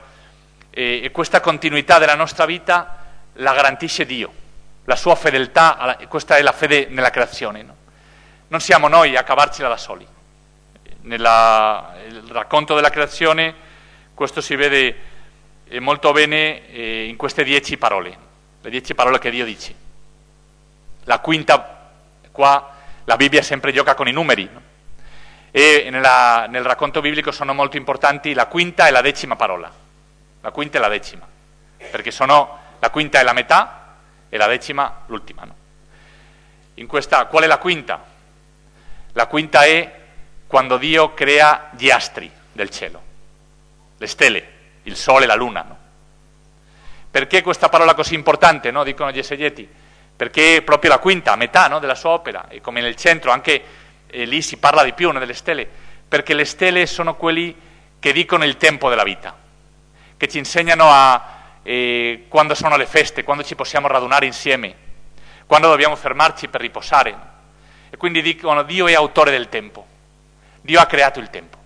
[0.70, 4.32] E, e, questa continuità della nostra vita la garantisce Dio,
[4.84, 7.64] la sua fedeltà, alla, questa è la fede nella creazione.
[8.48, 10.06] Non siamo noi a cavarcela da soli.
[11.02, 11.22] Nel
[12.28, 13.54] racconto della creazione
[14.12, 14.96] questo si vede
[15.68, 18.18] eh, molto bene eh, in queste dieci parole,
[18.60, 19.74] le dieci parole che Dio dice.
[21.04, 21.90] La quinta,
[22.32, 22.74] qua
[23.04, 24.65] la Bibbia sempre gioca con i numeri, no?
[25.56, 29.72] E nella, nel racconto biblico sono molto importanti la quinta e la decima parola,
[30.42, 31.26] la quinta e la decima,
[31.90, 33.94] perché sono, la quinta è la metà
[34.28, 35.44] e la decima l'ultima.
[35.44, 35.54] No?
[36.74, 38.04] In questa, qual è la quinta?
[39.14, 40.00] La quinta è
[40.46, 43.02] quando Dio crea gli astri del cielo,
[43.96, 44.48] le stelle,
[44.82, 45.64] il sole la luna.
[45.66, 45.78] No?
[47.10, 48.84] Perché questa parola così importante, no?
[48.84, 49.66] dicono gli esegeti?
[50.16, 53.62] perché è proprio la quinta, a metà della sua opera, e come nel centro anche
[54.08, 55.68] eh, lì si parla di più delle stelle,
[56.08, 57.54] perché le stelle sono quelli
[57.98, 59.36] che dicono il tempo della vita,
[60.16, 64.74] che ci insegnano a eh, quando sono le feste, quando ci possiamo radunare insieme,
[65.46, 67.34] quando dobbiamo fermarci per riposare.
[67.90, 69.86] E quindi dicono Dio è autore del tempo,
[70.60, 71.56] Dio ha creato il tempo.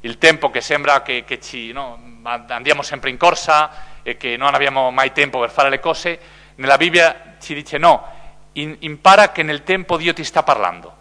[0.00, 4.54] Il tempo che sembra che, che ci, no, andiamo sempre in corsa e che non
[4.54, 6.18] abbiamo mai tempo per fare le cose,
[6.56, 8.15] nella Bibbia ci dice no,
[8.60, 10.94] impara che nel tempo Dio ti sta parlando,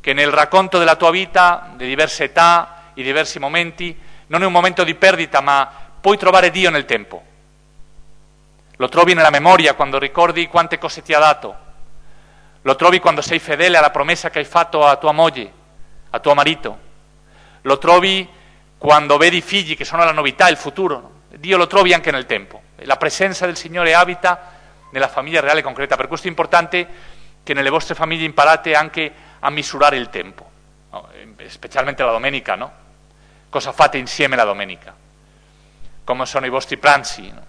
[0.00, 4.52] che nel racconto della tua vita, di diverse età, i diversi momenti, non è un
[4.52, 7.22] momento di perdita, ma puoi trovare Dio nel tempo.
[8.76, 11.66] Lo trovi nella memoria quando ricordi quante cose ti ha dato.
[12.62, 15.52] Lo trovi quando sei fedele alla promessa che hai fatto a tua moglie,
[16.10, 16.78] a tuo marito.
[17.62, 18.28] Lo trovi
[18.76, 21.12] quando vedi i figli che sono la novità, il futuro.
[21.36, 22.62] Dio lo trovi anche nel tempo.
[22.82, 24.57] La presenza del Signore abita
[24.90, 25.96] nella famiglia reale concreta.
[25.96, 26.86] Per questo è importante
[27.42, 30.50] che nelle vostre famiglie imparate anche a misurare il tempo,
[30.90, 31.08] no?
[31.46, 32.72] specialmente la domenica, no?
[33.48, 34.94] Cosa fate insieme la domenica?
[36.04, 37.32] Come sono i vostri pranzi?
[37.32, 37.46] No?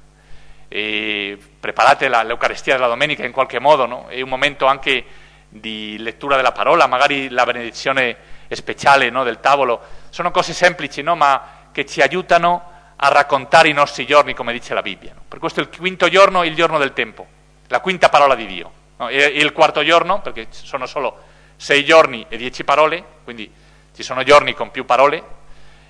[0.70, 4.08] preparate la, l'Eucaristia della domenica in qualche modo, no?
[4.08, 5.04] È un momento anche
[5.50, 8.16] di lettura della parola, magari la benedizione
[8.50, 9.82] speciale no, del tavolo.
[10.10, 11.16] Sono cose semplici, no?
[11.16, 15.14] ma che ci aiutano a raccontare i nostri giorni come dice la Bibbia.
[15.14, 15.22] No?
[15.28, 17.26] Per questo il quinto giorno è il giorno del tempo,
[17.68, 18.72] la quinta parola di Dio.
[18.98, 19.08] No?
[19.08, 21.24] E il quarto giorno, perché sono solo
[21.56, 23.50] sei giorni e dieci parole, quindi
[23.96, 25.38] ci sono giorni con più parole,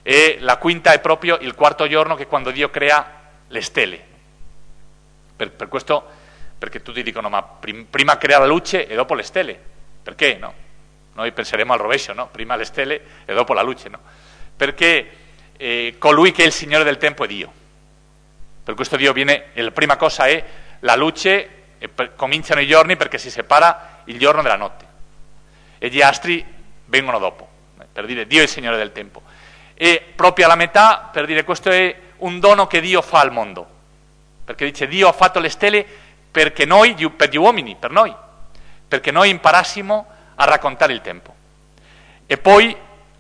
[0.03, 3.05] e la quinta è proprio il quarto giorno che è quando Dio crea
[3.47, 4.03] le stelle.
[5.35, 6.03] Per, per questo,
[6.57, 9.59] perché tutti dicono, ma prim, prima crea la luce e dopo le stelle.
[10.03, 10.35] Perché?
[10.35, 10.53] No?
[11.13, 12.27] Noi penseremo al rovescio, no?
[12.27, 13.99] Prima le stelle e dopo la luce, no?
[14.55, 15.28] Perché
[15.61, 17.51] eh, colui che è il Signore del tempo è Dio.
[18.63, 20.41] Per questo Dio viene, la prima cosa è
[20.79, 21.49] la luce,
[21.93, 24.85] per, cominciano i giorni perché si separa il giorno dalla notte.
[25.77, 26.45] E gli astri
[26.85, 27.47] vengono dopo,
[27.91, 29.21] per dire Dio è il Signore del tempo.
[29.73, 33.67] E proprio alla metà, per dire questo è un dono che Dio fa al mondo.
[34.45, 35.85] Perché dice Dio ha fatto le stelle
[36.31, 38.15] perché noi, per gli uomini, per noi,
[38.87, 41.35] perché noi imparassimo a raccontare il tempo.
[42.25, 42.75] E poi,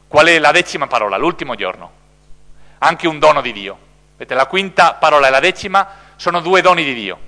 [0.07, 1.17] qual è la decima parola?
[1.17, 1.97] L'ultimo giorno
[2.79, 3.87] anche un dono di Dio.
[4.17, 7.27] Vedete, la quinta parola e la decima sono due doni di Dio.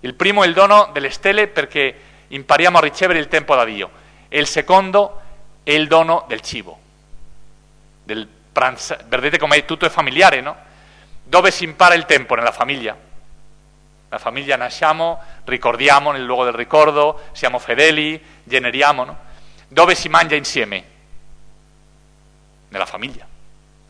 [0.00, 1.94] Il primo è il dono delle stelle perché
[2.28, 3.90] impariamo a ricevere il tempo da Dio
[4.28, 5.20] e il secondo
[5.62, 6.78] è il dono del cibo.
[8.02, 8.96] Del pranzo.
[9.06, 10.56] Vedete come tutto è familiare, no?
[11.22, 12.34] Dove si impara il tempo?
[12.34, 12.96] Nella famiglia.
[14.08, 19.18] La famiglia nasciamo, ricordiamo nel luogo del ricordo, siamo fedeli, generiamo, no?
[19.68, 20.84] Dove si mangia insieme?
[22.68, 23.30] Nella famiglia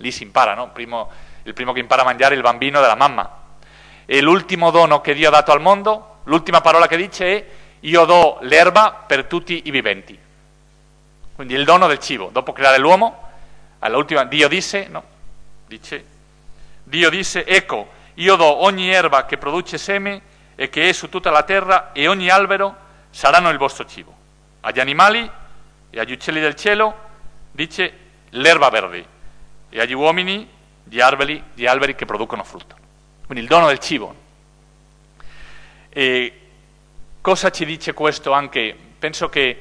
[0.03, 0.71] lì si impara, no?
[0.71, 1.11] Primo,
[1.45, 3.41] il primo che impara a mangiare è il bambino della mamma.
[4.05, 7.47] E l'ultimo dono che Dio ha dato al mondo, l'ultima parola che dice è
[7.81, 10.19] io do l'erba per tutti i viventi.
[11.35, 12.29] Quindi il dono del cibo.
[12.31, 13.31] Dopo creare l'uomo,
[13.79, 15.03] all'ultima Dio disse, no?
[15.67, 16.05] Dice,
[16.83, 20.21] Dio disse, ecco, io do ogni erba che produce seme
[20.57, 22.77] e che è su tutta la terra e ogni albero
[23.11, 24.15] saranno il vostro cibo.
[24.61, 25.31] Agli animali
[25.91, 27.11] e agli uccelli del cielo
[27.53, 27.99] dice
[28.31, 29.21] l'erba verde
[29.75, 30.47] e agli uomini
[30.85, 32.77] gli alberi, gli alberi che producono frutto.
[33.25, 34.15] Quindi il dono del cibo.
[35.89, 36.41] E
[37.23, 38.77] cosa ci dice questo anche?
[38.99, 39.59] Penso che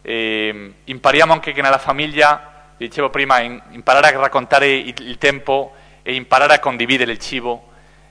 [0.00, 5.74] eh, impariamo anche che nella famiglia, dicevo prima, in, imparare a raccontare il, il, tempo
[6.00, 7.68] e imparare a condividere il cibo,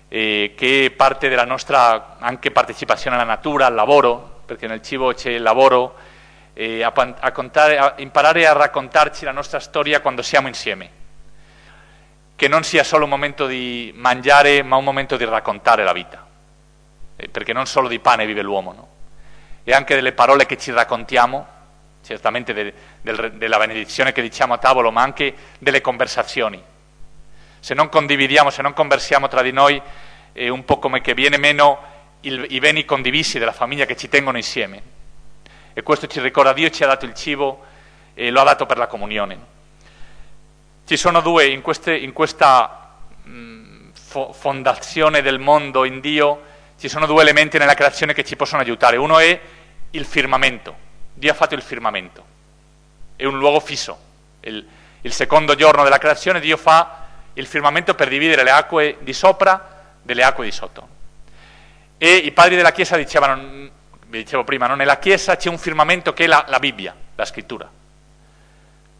[0.07, 5.13] eh, che è parte della nostra anche partecipazione alla natura, al lavoro, perché nel cibo
[5.13, 5.95] c'è il lavoro,
[6.53, 10.97] eh, a, a, contare, a imparare a raccontarci la nostra storia quando siamo insieme
[12.39, 16.25] che non sia solo un momento di mangiare, ma un momento di raccontare la vita,
[17.17, 18.87] eh, perché non solo di pane vive l'uomo, no?
[19.65, 21.45] e anche delle parole che ci raccontiamo,
[22.01, 26.63] certamente de, del, della benedizione che diciamo a tavolo, ma anche delle conversazioni.
[27.59, 29.81] Se non condividiamo, se non conversiamo tra di noi,
[30.31, 31.83] è un po' come che viene meno
[32.21, 34.81] il, i beni condivisi della famiglia che ci tengono insieme.
[35.73, 37.65] E questo ci ricorda, Dio ci ha dato il cibo
[38.13, 39.57] e lo ha dato per la comunione.
[40.89, 46.41] Ci sono due, in, queste, in questa mh, mm, fo- fondazione del mondo in Dio,
[46.79, 48.97] ci sono due elementi nella creazione che ci possono aiutare.
[48.97, 49.39] Uno è
[49.91, 50.75] il firmamento.
[51.13, 52.25] Dio ha fatto il firmamento.
[53.15, 53.99] È un luogo fisso.
[54.39, 54.67] Il,
[55.01, 59.91] il secondo giorno della creazione Dio fa il firmamento per dividere le acque di sopra
[60.01, 60.87] dalle acque di sotto.
[61.99, 63.69] E i padri della Chiesa dicevano,
[64.07, 64.73] vi dicevo prima, no?
[64.73, 67.77] nella Chiesa c'è un firmamento che è la, la Bibbia, la scrittura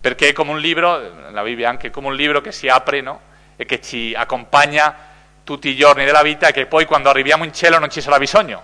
[0.02, 3.22] perché è come un libro, la Bibbia anche come un libro che si apre no?
[3.56, 4.96] e che ci accompagna
[5.44, 8.18] tutti i giorni della vita e che poi quando arriviamo in cielo non ci sarà
[8.18, 8.64] bisogno.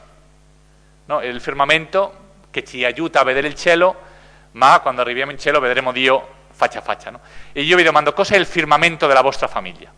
[1.06, 1.22] No?
[1.22, 3.96] Il firmamento che ci aiuta a vedere il cielo,
[4.52, 7.10] ma quando arriviamo in cielo vedremo Dio faccia a faccia.
[7.10, 7.20] No?
[7.52, 9.92] E io vi domando cos'è il firmamento della vostra famiglia?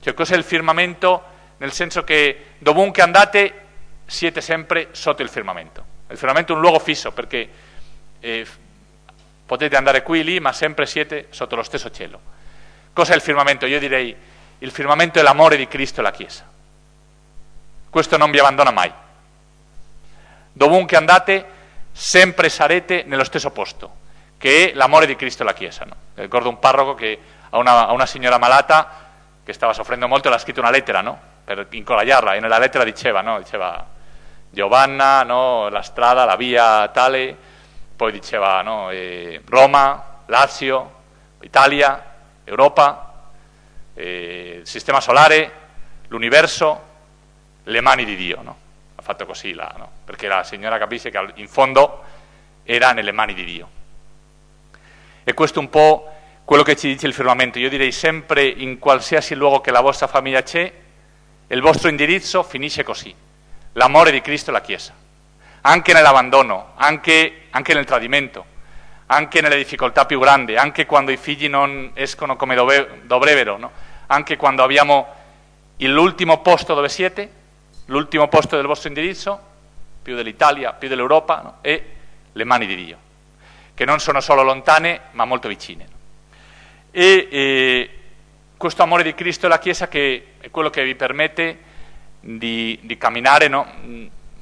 [0.00, 3.64] Cioè cos'è il firmamento nel senso che dovunque andate
[4.06, 5.84] siete sempre sotto il firmamento.
[6.08, 7.50] Il firmamento è un luogo fisso perché...
[9.46, 12.20] Potete andare qui, lì, ma sempre siete sotto lo stesso cielo.
[12.92, 13.66] Cos'è il firmamento?
[13.66, 14.14] Io direi
[14.58, 16.44] il firmamento è l'amore di Cristo e la Chiesa.
[17.88, 18.92] Questo non vi abbandona mai.
[20.52, 21.46] Dovunque andate,
[21.92, 23.96] sempre sarete nello stesso posto,
[24.38, 25.84] che è l'amore di Cristo e la Chiesa.
[25.84, 25.94] No?
[26.14, 27.18] Ricordo un parroco che
[27.50, 29.04] a una, a una signora malata
[29.44, 31.20] che stava soffrendo molto le ha scritto una lettera no?
[31.44, 33.38] per incoraggiarla e nella lettera diceva, no?
[33.38, 33.86] diceva
[34.50, 37.36] Giovanna, la strada, la via tale
[37.96, 40.92] poi diceva no, eh, Roma, Lazio,
[41.40, 43.30] Italia, Europa,
[43.94, 45.52] eh, il sistema solare,
[46.08, 46.84] l'universo,
[47.64, 48.42] le mani di Dio.
[48.42, 48.56] No?
[48.96, 49.90] Ha fatto così, la, no?
[50.04, 52.04] perché la signora capisce che in fondo
[52.64, 53.68] era nelle mani di Dio.
[55.24, 56.12] E questo è un po'
[56.44, 57.58] quello che ci dice il firmamento.
[57.58, 60.70] Io direi sempre in qualsiasi luogo che la vostra famiglia c'è,
[61.48, 63.14] il vostro indirizzo finisce così.
[63.72, 65.04] L'amore di Cristo e la Chiesa
[65.62, 68.44] anche nell'abbandono, anche, anche nel tradimento,
[69.06, 73.70] anche nelle difficoltà più grandi, anche quando i figli non escono come dove, dovrebbero, no?
[74.06, 75.14] anche quando abbiamo
[75.78, 77.30] l'ultimo posto dove siete,
[77.86, 79.40] l'ultimo posto del vostro indirizzo,
[80.02, 81.56] più dell'Italia, più dell'Europa, no?
[81.60, 81.84] e
[82.32, 82.98] le mani di Dio,
[83.74, 85.86] che non sono solo lontane ma molto vicine.
[86.90, 87.90] E, e
[88.56, 91.58] questo amore di Cristo e la Chiesa che è quello che vi permette
[92.20, 93.66] di, di camminare no?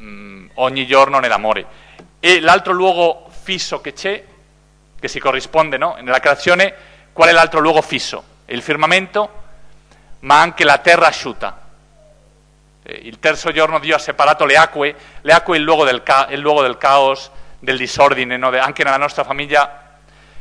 [0.05, 1.67] Mm, mm ogni giorno nell'amore.
[2.21, 4.23] E l'altro luogo fisso che c'è,
[4.99, 5.97] che si corrisponde no?
[6.01, 6.75] nella creazione,
[7.13, 8.23] qual è l'altro luogo fisso?
[8.47, 9.43] Il firmamento,
[10.21, 11.61] ma anche la terra asciutta.
[12.85, 16.27] Il terzo giorno Dio ha separato le acque, le acque è il luogo del, ca-
[16.31, 18.49] il luogo del caos, del disordine, no?
[18.59, 19.99] anche nella nostra famiglia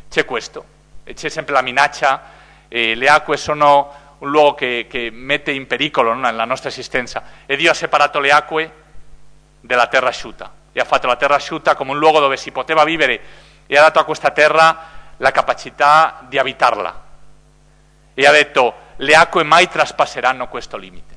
[0.10, 0.66] c'è questo,
[1.14, 2.22] c'è sempre la minaccia,
[2.68, 6.32] eh, le acque sono un luogo che, che mette in pericolo no?
[6.32, 8.72] la nostra esistenza e Dio ha separato le acque
[9.66, 12.84] della terra asciutta e ha fatto la terra asciutta come un luogo dove si poteva
[12.84, 13.22] vivere
[13.66, 17.02] e ha dato a questa terra la capacità di abitarla.
[18.14, 21.16] E ha detto, le acque mai traspasseranno questo limite.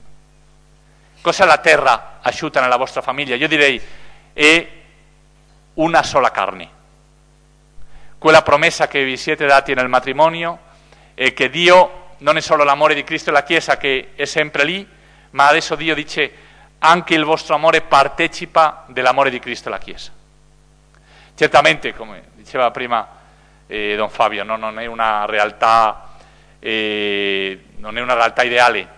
[1.20, 3.34] Cos'è la terra asciutta nella vostra famiglia?
[3.34, 3.82] Io direi
[4.32, 4.68] è
[5.74, 6.70] una sola carne.
[8.18, 10.60] Quella promessa che vi siete dati nel matrimonio
[11.14, 14.64] è che Dio non è solo l'amore di Cristo e la Chiesa che è sempre
[14.64, 14.86] lì,
[15.30, 16.32] ma adesso Dio dice
[16.86, 20.12] anche il vostro amore partecipa dell'amore di Cristo e la Chiesa.
[21.34, 23.06] Certamente, come diceva prima
[23.66, 24.56] eh, Don Fabio, no?
[24.56, 24.86] non, è
[25.26, 26.10] realtà,
[26.58, 28.88] eh, non è una realtà ideale,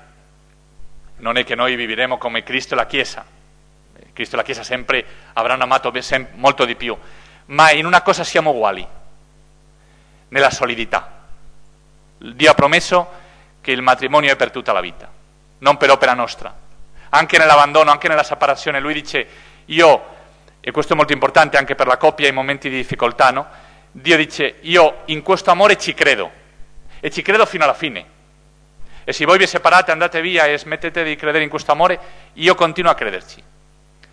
[1.17, 3.25] non è che noi vivremo come Cristo e la Chiesa,
[4.13, 5.93] Cristo e la Chiesa sempre avranno amato
[6.35, 6.97] molto di più,
[7.47, 8.87] ma in una cosa siamo uguali,
[10.29, 11.17] nella solidità.
[12.19, 13.09] Dio ha promesso
[13.61, 15.11] che il matrimonio è per tutta la vita,
[15.59, 16.67] non per opera nostra.
[17.11, 19.27] Anche nell'abbandono, anche nella separazione, lui dice,
[19.67, 20.17] io,
[20.61, 23.47] e questo è molto importante anche per la coppia in momenti di difficoltà, no?
[23.91, 26.31] Dio dice, io in questo amore ci credo,
[27.01, 28.17] e ci credo fino alla fine.
[29.05, 31.99] E se voi vi separate, andate via e smettete di credere in questo amore,
[32.35, 33.43] io continuo a crederci.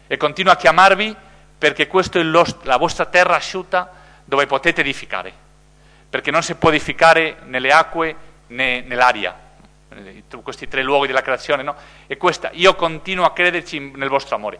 [0.07, 1.13] E continuo a chiamarvi
[1.57, 3.91] perché questa è la vostra terra asciutta
[4.23, 5.33] dove potete edificare.
[6.09, 8.15] Perché non si può edificare nelle acque
[8.47, 9.35] né nell'aria,
[10.43, 11.75] questi tre luoghi della creazione, no?
[12.07, 14.59] E questa, io continuo a crederci nel vostro amore.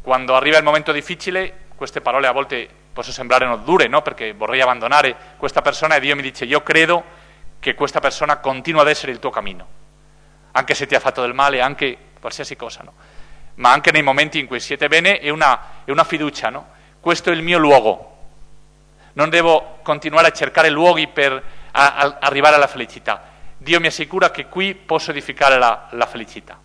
[0.00, 4.02] Quando arriva il momento difficile, queste parole a volte possono sembrare dure, no?
[4.02, 7.20] Perché vorrei abbandonare questa persona e Dio mi dice, io credo
[7.58, 9.66] che questa persona continua ad essere il tuo cammino,
[10.52, 12.92] anche se ti ha fatto del male, anche qualsiasi cosa, no?
[13.54, 16.66] ma anche nei momenti in cui siete bene è una, è una fiducia, no?
[16.98, 18.16] questo è il mio luogo,
[19.12, 21.40] non devo continuare a cercare luoghi per
[21.70, 23.31] a, a arrivare alla felicità,
[23.62, 26.58] Dio mi assicura che qui posso edificare la, la felicità.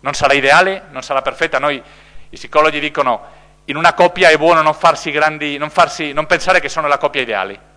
[0.00, 4.60] Non sarà ideale, non sarà perfetta, noi i psicologi dicono in una coppia è buono
[4.60, 7.72] non, farsi grandi, non, farsi, non pensare che sono la coppia ideale,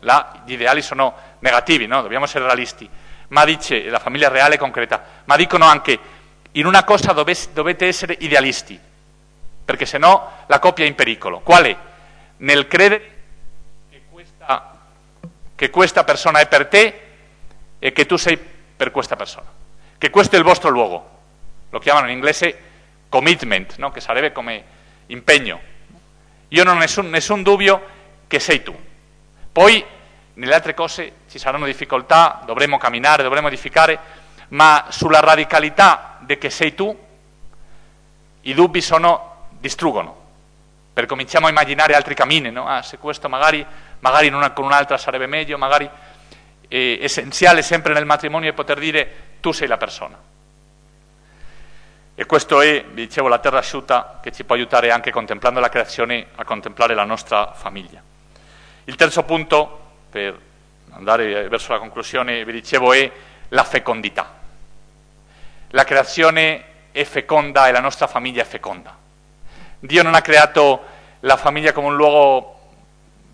[0.00, 2.02] Là gli ideali sono negativi, no?
[2.02, 2.90] dobbiamo essere realisti,
[3.28, 5.96] ma dice la famiglia reale concreta, ma dicono anche
[6.52, 8.78] in una cosa dovete essere idealisti,
[9.64, 11.38] perché se no la coppia è in pericolo.
[11.38, 11.76] Qual è?
[12.38, 13.22] Nel credere
[13.88, 14.78] che questa,
[15.54, 17.11] che questa persona è per te
[17.84, 19.50] e che tu sei per questa persona,
[19.98, 21.18] che questo è il vostro luogo.
[21.70, 22.56] Lo chiamano in inglese
[23.08, 23.90] commitment, no?
[23.90, 24.62] che sarebbe come
[25.06, 25.60] impegno.
[26.46, 27.82] Io non ho nessun, nessun dubbio
[28.28, 28.72] che sei tu.
[29.50, 29.84] Poi
[30.34, 33.98] nelle altre cose ci saranno difficoltà, dovremo camminare, dovremo edificare,
[34.50, 36.96] ma sulla radicalità di che sei tu
[38.42, 40.20] i dubbi sono, distruggono.
[40.92, 42.64] Per cominciamo a immaginare altri cammini, no?
[42.64, 43.66] ah, se questo magari,
[43.98, 45.90] magari una, con un'altra sarebbe meglio, magari
[46.72, 50.18] è essenziale sempre nel matrimonio è poter dire tu sei la persona.
[52.14, 55.68] E questo è, vi dicevo, la terra asciutta che ci può aiutare anche contemplando la
[55.68, 58.00] creazione a contemplare la nostra famiglia.
[58.84, 60.38] Il terzo punto, per
[60.92, 63.10] andare verso la conclusione, vi dicevo, è
[63.48, 64.40] la fecondità.
[65.70, 68.96] La creazione è feconda e la nostra famiglia è feconda.
[69.78, 70.84] Dio non ha creato
[71.20, 72.60] la famiglia come un luogo,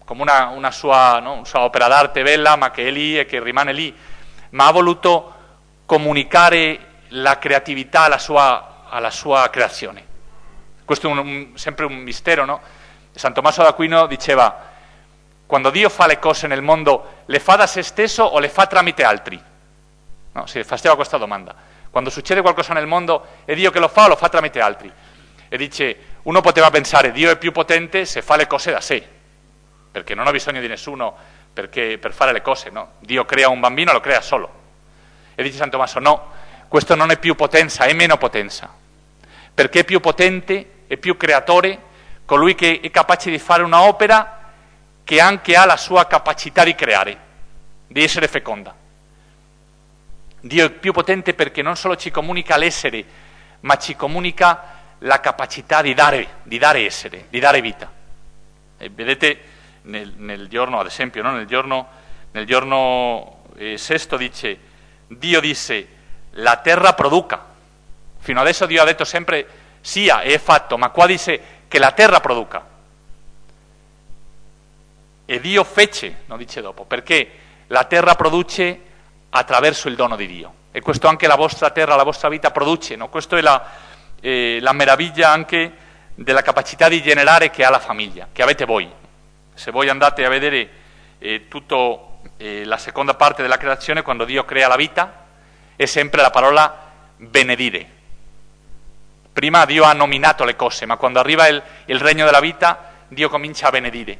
[0.08, 1.34] come una, una sua, no?
[1.34, 3.94] una sua opera d'arte bella, ma che è lì e che rimane lì,
[4.50, 5.34] ma ha voluto
[5.84, 6.78] comunicare
[7.08, 10.02] la creatività alla sua, alla sua creazione.
[10.82, 12.58] Questo è un, un, sempre un mistero, no?
[13.12, 14.64] San Tommaso d'Aquino diceva
[15.44, 18.66] quando Dio fa le cose nel mondo, le fa da se stesso o le fa
[18.66, 19.38] tramite altri?
[20.32, 21.54] No, si faceva questa domanda.
[21.90, 24.90] Quando succede qualcosa nel mondo, è Dio che lo fa o lo fa tramite altri?
[25.50, 29.16] E dice, uno poteva pensare, Dio è più potente se fa le cose da sé,
[29.90, 31.16] perché non ha bisogno di nessuno
[31.52, 32.92] per fare le cose, no?
[33.00, 34.52] Dio crea un bambino, lo crea solo.
[35.34, 36.32] E dice San Tommaso, no,
[36.68, 38.72] questo non è più potenza, è meno potenza,
[39.54, 41.86] perché è più potente, è più creatore,
[42.24, 44.52] colui che è capace di fare un'opera
[45.02, 47.18] che anche ha la sua capacità di creare,
[47.86, 48.74] di essere feconda.
[50.40, 53.04] Dio è più potente perché non solo ci comunica l'essere,
[53.60, 57.90] ma ci comunica la capacità di dare, di dare essere, di dare vita.
[58.76, 59.40] E vedete
[59.88, 61.32] nel, nel, giorno, ad esempio, no?
[61.32, 61.88] nel giorno,
[62.32, 64.58] nel giorno eh, sesto dice,
[65.06, 65.88] Dio disse,
[66.32, 67.44] la terra produca.
[68.18, 69.46] Fino adesso Dio ha detto sempre
[69.80, 72.66] sia e è fatto, ma qua dice che la terra produca.
[75.24, 77.30] E Dio fece, non dice dopo, perché
[77.68, 78.80] la terra produce
[79.30, 80.54] attraverso il dono di Dio.
[80.70, 82.96] E questo anche la vostra terra, la vostra vita produce.
[82.96, 83.08] No?
[83.08, 83.70] Questa è la,
[84.20, 85.72] eh, la meraviglia anche
[86.14, 88.90] della capacità di generare che ha la famiglia, che avete voi.
[89.58, 90.70] Se voi andate a vedere
[91.18, 91.98] eh, tutta
[92.36, 95.26] eh, la seconda parte della creazione, quando Dio crea la vita,
[95.74, 97.96] è sempre la parola benedire.
[99.32, 103.28] Prima Dio ha nominato le cose, ma quando arriva il, il regno della vita, Dio
[103.28, 104.18] comincia a benedire.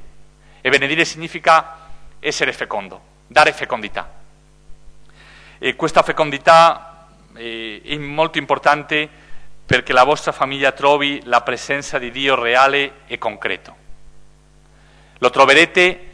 [0.61, 1.86] E benedire significa
[2.18, 4.11] essere fecondo, dare fecondità.
[5.57, 9.09] E questa fecondità eh, è molto importante
[9.64, 13.86] perché la vostra famiglia trovi la presenza di Dio reale e concreto.
[15.19, 16.07] Lo troverete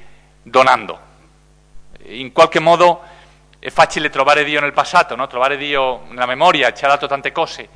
[0.43, 1.01] donando.
[2.07, 3.03] In qualche modo
[3.59, 5.27] è facile trovare Dio nel passato, no?
[5.27, 7.69] trovare Dio nella memoria, ci ha dato tante cose.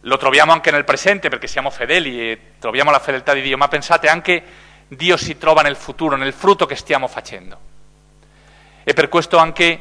[0.00, 3.68] Lo troviamo anche nel presente perché siamo fedeli e troviamo la fedeltà di Dio, ma
[3.68, 4.42] pensate anche
[4.88, 7.58] Dio si trova nel futuro, nel frutto che stiamo facendo.
[8.84, 9.80] E per questo anche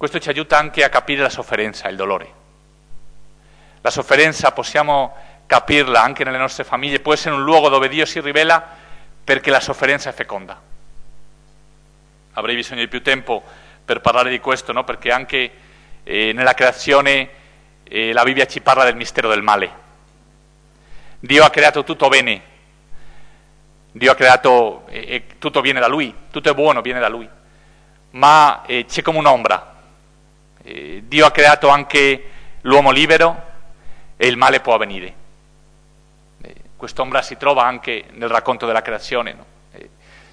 [0.00, 2.32] questo ci aiuta anche a capire la sofferenza, il dolore.
[3.82, 5.14] La sofferenza possiamo
[5.44, 8.78] capirla anche nelle nostre famiglie, può essere un luogo dove Dio si rivela
[9.24, 10.60] perché la sofferenza è feconda.
[12.32, 13.42] Avrei bisogno di più tempo
[13.84, 14.84] per parlare di questo, no?
[14.84, 15.50] perché anche
[16.04, 17.28] eh, nella creazione
[17.84, 19.78] eh, la Bibbia ci parla del mistero del male.
[21.18, 22.42] Dio ha creato tutto bene,
[23.92, 27.28] Dio ha creato, eh, tutto viene da Lui, tutto è buono, viene da Lui,
[28.10, 29.70] ma eh, c'è come un'ombra
[30.62, 32.30] eh, Dio ha creato anche
[32.62, 33.48] l'uomo libero
[34.16, 35.14] e il male può avvenire.
[36.80, 39.34] Quest'ombra si trova anche nel racconto della creazione.
[39.34, 39.44] No?
[39.72, 39.90] Eh,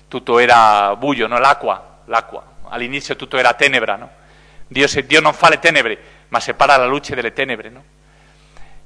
[0.07, 1.37] tutto era buio, no?
[1.39, 2.41] l'acqua, l'acqua.
[2.69, 3.97] All'inizio tutto era tenebra.
[3.97, 4.09] No?
[4.65, 7.69] Dio, se, Dio non fa le tenebre, ma separa la luce delle tenebre.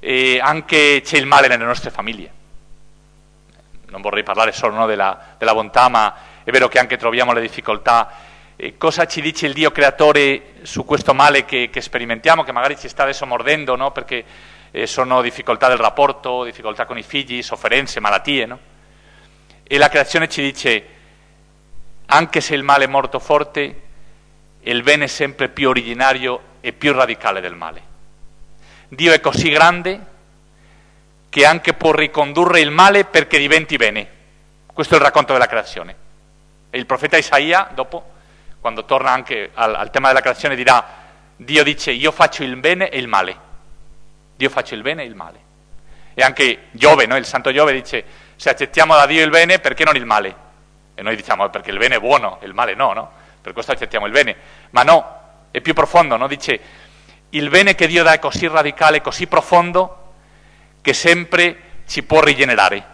[0.00, 2.32] E anche c'è il male nelle nostre famiglie.
[3.90, 8.10] Non vorrei parlare solo della, della bontà, ma è vero che anche troviamo le difficoltà
[8.56, 12.76] eh, cosa ci dice il Dio creatore su questo male che, che sperimentiamo, che magari
[12.76, 13.92] ci sta adesso mordendo, no?
[13.92, 14.24] perché
[14.72, 18.46] eh, sono difficoltà del rapporto, difficoltà con i figli, sofferenze, malattie.
[18.46, 18.58] No?
[19.62, 20.86] E la creazione ci dice,
[22.06, 23.80] anche se il male è molto forte,
[24.60, 27.90] il bene è sempre più originario e più radicale del male.
[28.88, 30.10] Dio è così grande
[31.28, 34.20] che anche può ricondurre il male perché diventi bene.
[34.66, 35.96] Questo è il racconto della creazione.
[36.70, 38.12] E il profeta Isaia, dopo,
[38.60, 41.00] quando torna anche al, al tema della creazione, dirà,
[41.36, 43.50] Dio dice io faccio il bene e il male.
[44.42, 45.38] Dio faccio il bene e il male.
[46.14, 47.16] E anche Giove, no?
[47.16, 50.34] il santo Giove dice, se accettiamo da Dio il bene, perché non il male?
[50.94, 53.12] E noi diciamo, perché il bene è buono, il male no, no?
[53.40, 54.34] Per questo accettiamo il bene.
[54.70, 55.20] Ma no,
[55.52, 56.26] è più profondo, no?
[56.26, 56.60] Dice,
[57.30, 60.14] il bene che Dio dà è così radicale, così profondo,
[60.80, 62.84] che sempre ci può rigenerare.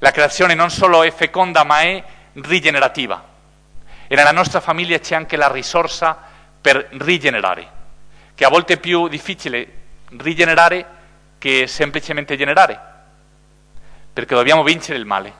[0.00, 3.24] La creazione non solo è feconda, ma è rigenerativa.
[4.06, 6.18] E nella nostra famiglia c'è anche la risorsa
[6.60, 7.66] per rigenerare,
[8.34, 9.82] che a volte è più difficile
[10.18, 10.86] rigenerare
[11.38, 12.80] che semplicemente generare,
[14.12, 15.32] perché dobbiamo vincere il male.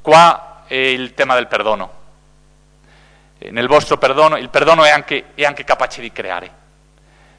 [0.00, 1.96] Qua è il tema del perdono.
[3.38, 6.50] Nel vostro perdono, il perdono è anche, è anche capace di creare.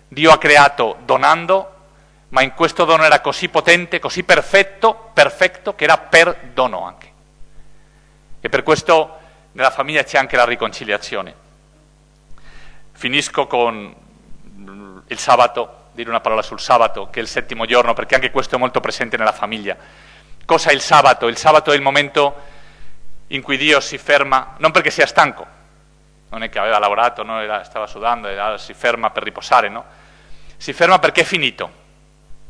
[0.08, 1.76] Dio ha creato donando,
[2.30, 7.12] ma in questo dono era così potente, così perfetto, perfetto, che era perdono anche.
[8.40, 9.18] E per questo
[9.52, 11.36] nella famiglia c'è anche la riconciliazione.
[12.94, 13.96] Finisco con
[15.08, 18.56] il sabato, dire una parola sul sabato, che è il settimo giorno, perché anche questo
[18.56, 19.76] è molto presente nella famiglia.
[20.46, 21.28] Cosa è il sabato?
[21.28, 22.36] Il sabato è il momento
[23.28, 25.46] in cui Dio si ferma, non perché sia stanco,
[26.30, 27.42] non è che aveva lavorato, no?
[27.42, 29.84] era, stava sudando, era, si ferma per riposare, no?
[30.56, 31.70] Si ferma perché è finito,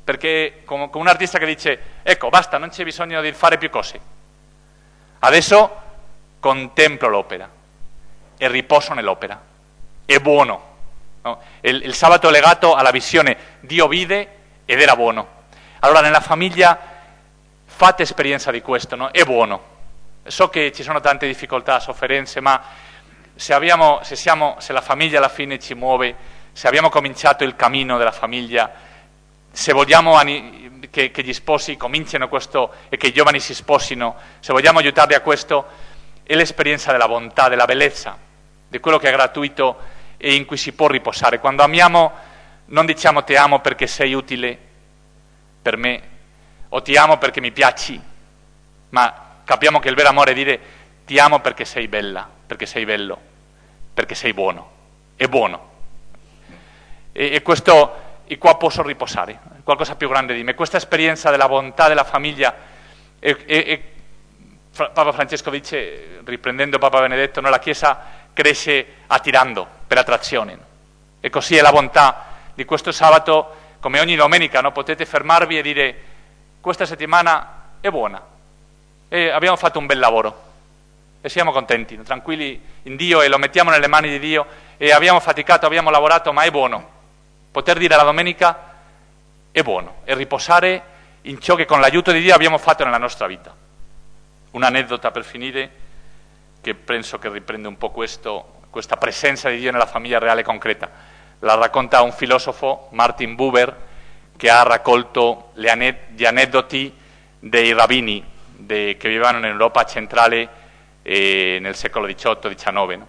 [0.03, 3.69] perché come, come un artista che dice, ecco, basta, non c'è bisogno di fare più
[3.69, 3.99] cose.
[5.19, 5.81] Adesso
[6.39, 7.49] contemplo l'opera
[8.37, 9.41] e riposo nell'opera.
[10.05, 10.68] È buono.
[11.22, 11.41] No?
[11.61, 15.38] Il, il sabato è legato alla visione, Dio vide ed era buono.
[15.80, 16.78] Allora nella famiglia
[17.65, 19.09] fate esperienza di questo, no?
[19.11, 19.78] è buono.
[20.26, 22.61] So che ci sono tante difficoltà, sofferenze, ma
[23.36, 26.15] se, abbiamo, se, siamo, se la famiglia alla fine ci muove,
[26.51, 28.72] se abbiamo cominciato il cammino della famiglia,
[29.51, 30.20] se vogliamo
[30.89, 35.13] che, che gli sposi cominciano questo e che i giovani si sposino, se vogliamo aiutarli
[35.13, 35.65] a questo,
[36.24, 38.17] è l'esperienza della bontà, della bellezza,
[38.67, 41.39] di quello che è gratuito e in cui si può riposare.
[41.39, 42.11] Quando amiamo
[42.65, 44.57] non diciamo ti amo perché sei utile
[45.61, 46.01] per me
[46.70, 47.99] o ti amo perché mi piaci,
[48.89, 50.59] ma capiamo che il vero amore è dire
[51.05, 53.20] ti amo perché sei bella, perché sei bello,
[53.93, 54.72] perché sei buono,
[55.15, 55.67] è buono.
[57.13, 60.53] E, e questo, e qua posso riposare, qualcosa più grande di me.
[60.53, 62.55] Questa esperienza della bontà della famiglia,
[63.20, 63.84] e, e,
[64.76, 67.99] Papa Francesco dice, riprendendo Papa Benedetto, no, la Chiesa
[68.34, 70.57] cresce attirando per attrazione.
[71.19, 74.71] E così è la bontà di questo sabato, come ogni domenica, no?
[74.71, 76.03] potete fermarvi e dire
[76.61, 78.23] questa settimana è buona,
[79.07, 80.43] e abbiamo fatto un bel lavoro
[81.21, 84.45] e siamo contenti, tranquilli in Dio e lo mettiamo nelle mani di Dio
[84.77, 86.97] e abbiamo faticato, abbiamo lavorato, ma è buono.
[87.51, 88.75] Poter dire la domenica
[89.49, 90.83] è buono e riposare
[91.23, 93.53] in ciò che con l'aiuto di Dio abbiamo fatto nella nostra vita.
[94.51, 95.71] Un'aneddota per finire
[96.61, 101.09] che penso che riprende un po' questo, questa presenza di Dio nella famiglia reale concreta
[101.39, 103.88] la racconta un filosofo, Martin Buber,
[104.36, 106.93] che ha raccolto gli aneddoti
[107.39, 110.49] dei rabbini de, che vivevano in Europa centrale
[111.01, 112.74] eh, nel secolo XVIII-XIX.
[112.97, 113.07] No?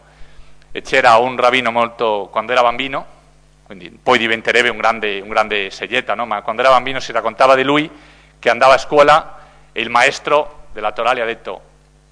[0.82, 3.18] C'era un rabbino molto, quando era bambino,
[3.64, 6.26] quindi poi diventerebbe un grande, un grande seglieta, no?
[6.26, 7.90] ma quando era bambino si raccontava di lui
[8.38, 9.38] che andava a scuola
[9.72, 11.62] e il maestro della Torah gli ha detto,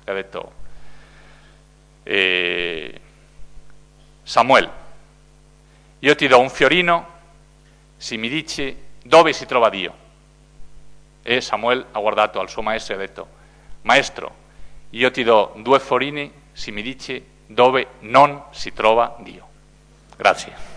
[0.04, 0.52] gli ha detto
[2.02, 3.00] eh,
[4.28, 4.70] Samuel,
[6.00, 7.06] io ti do un fiorino
[7.96, 9.94] se mi dici dove si trova Dio.
[11.22, 13.26] E Samuel ha guardato al suo maestro e ha detto,
[13.82, 14.34] maestro,
[14.90, 19.48] io ti do due fiorini se mi dici dove non si trova Dio.
[20.14, 20.67] Grazie.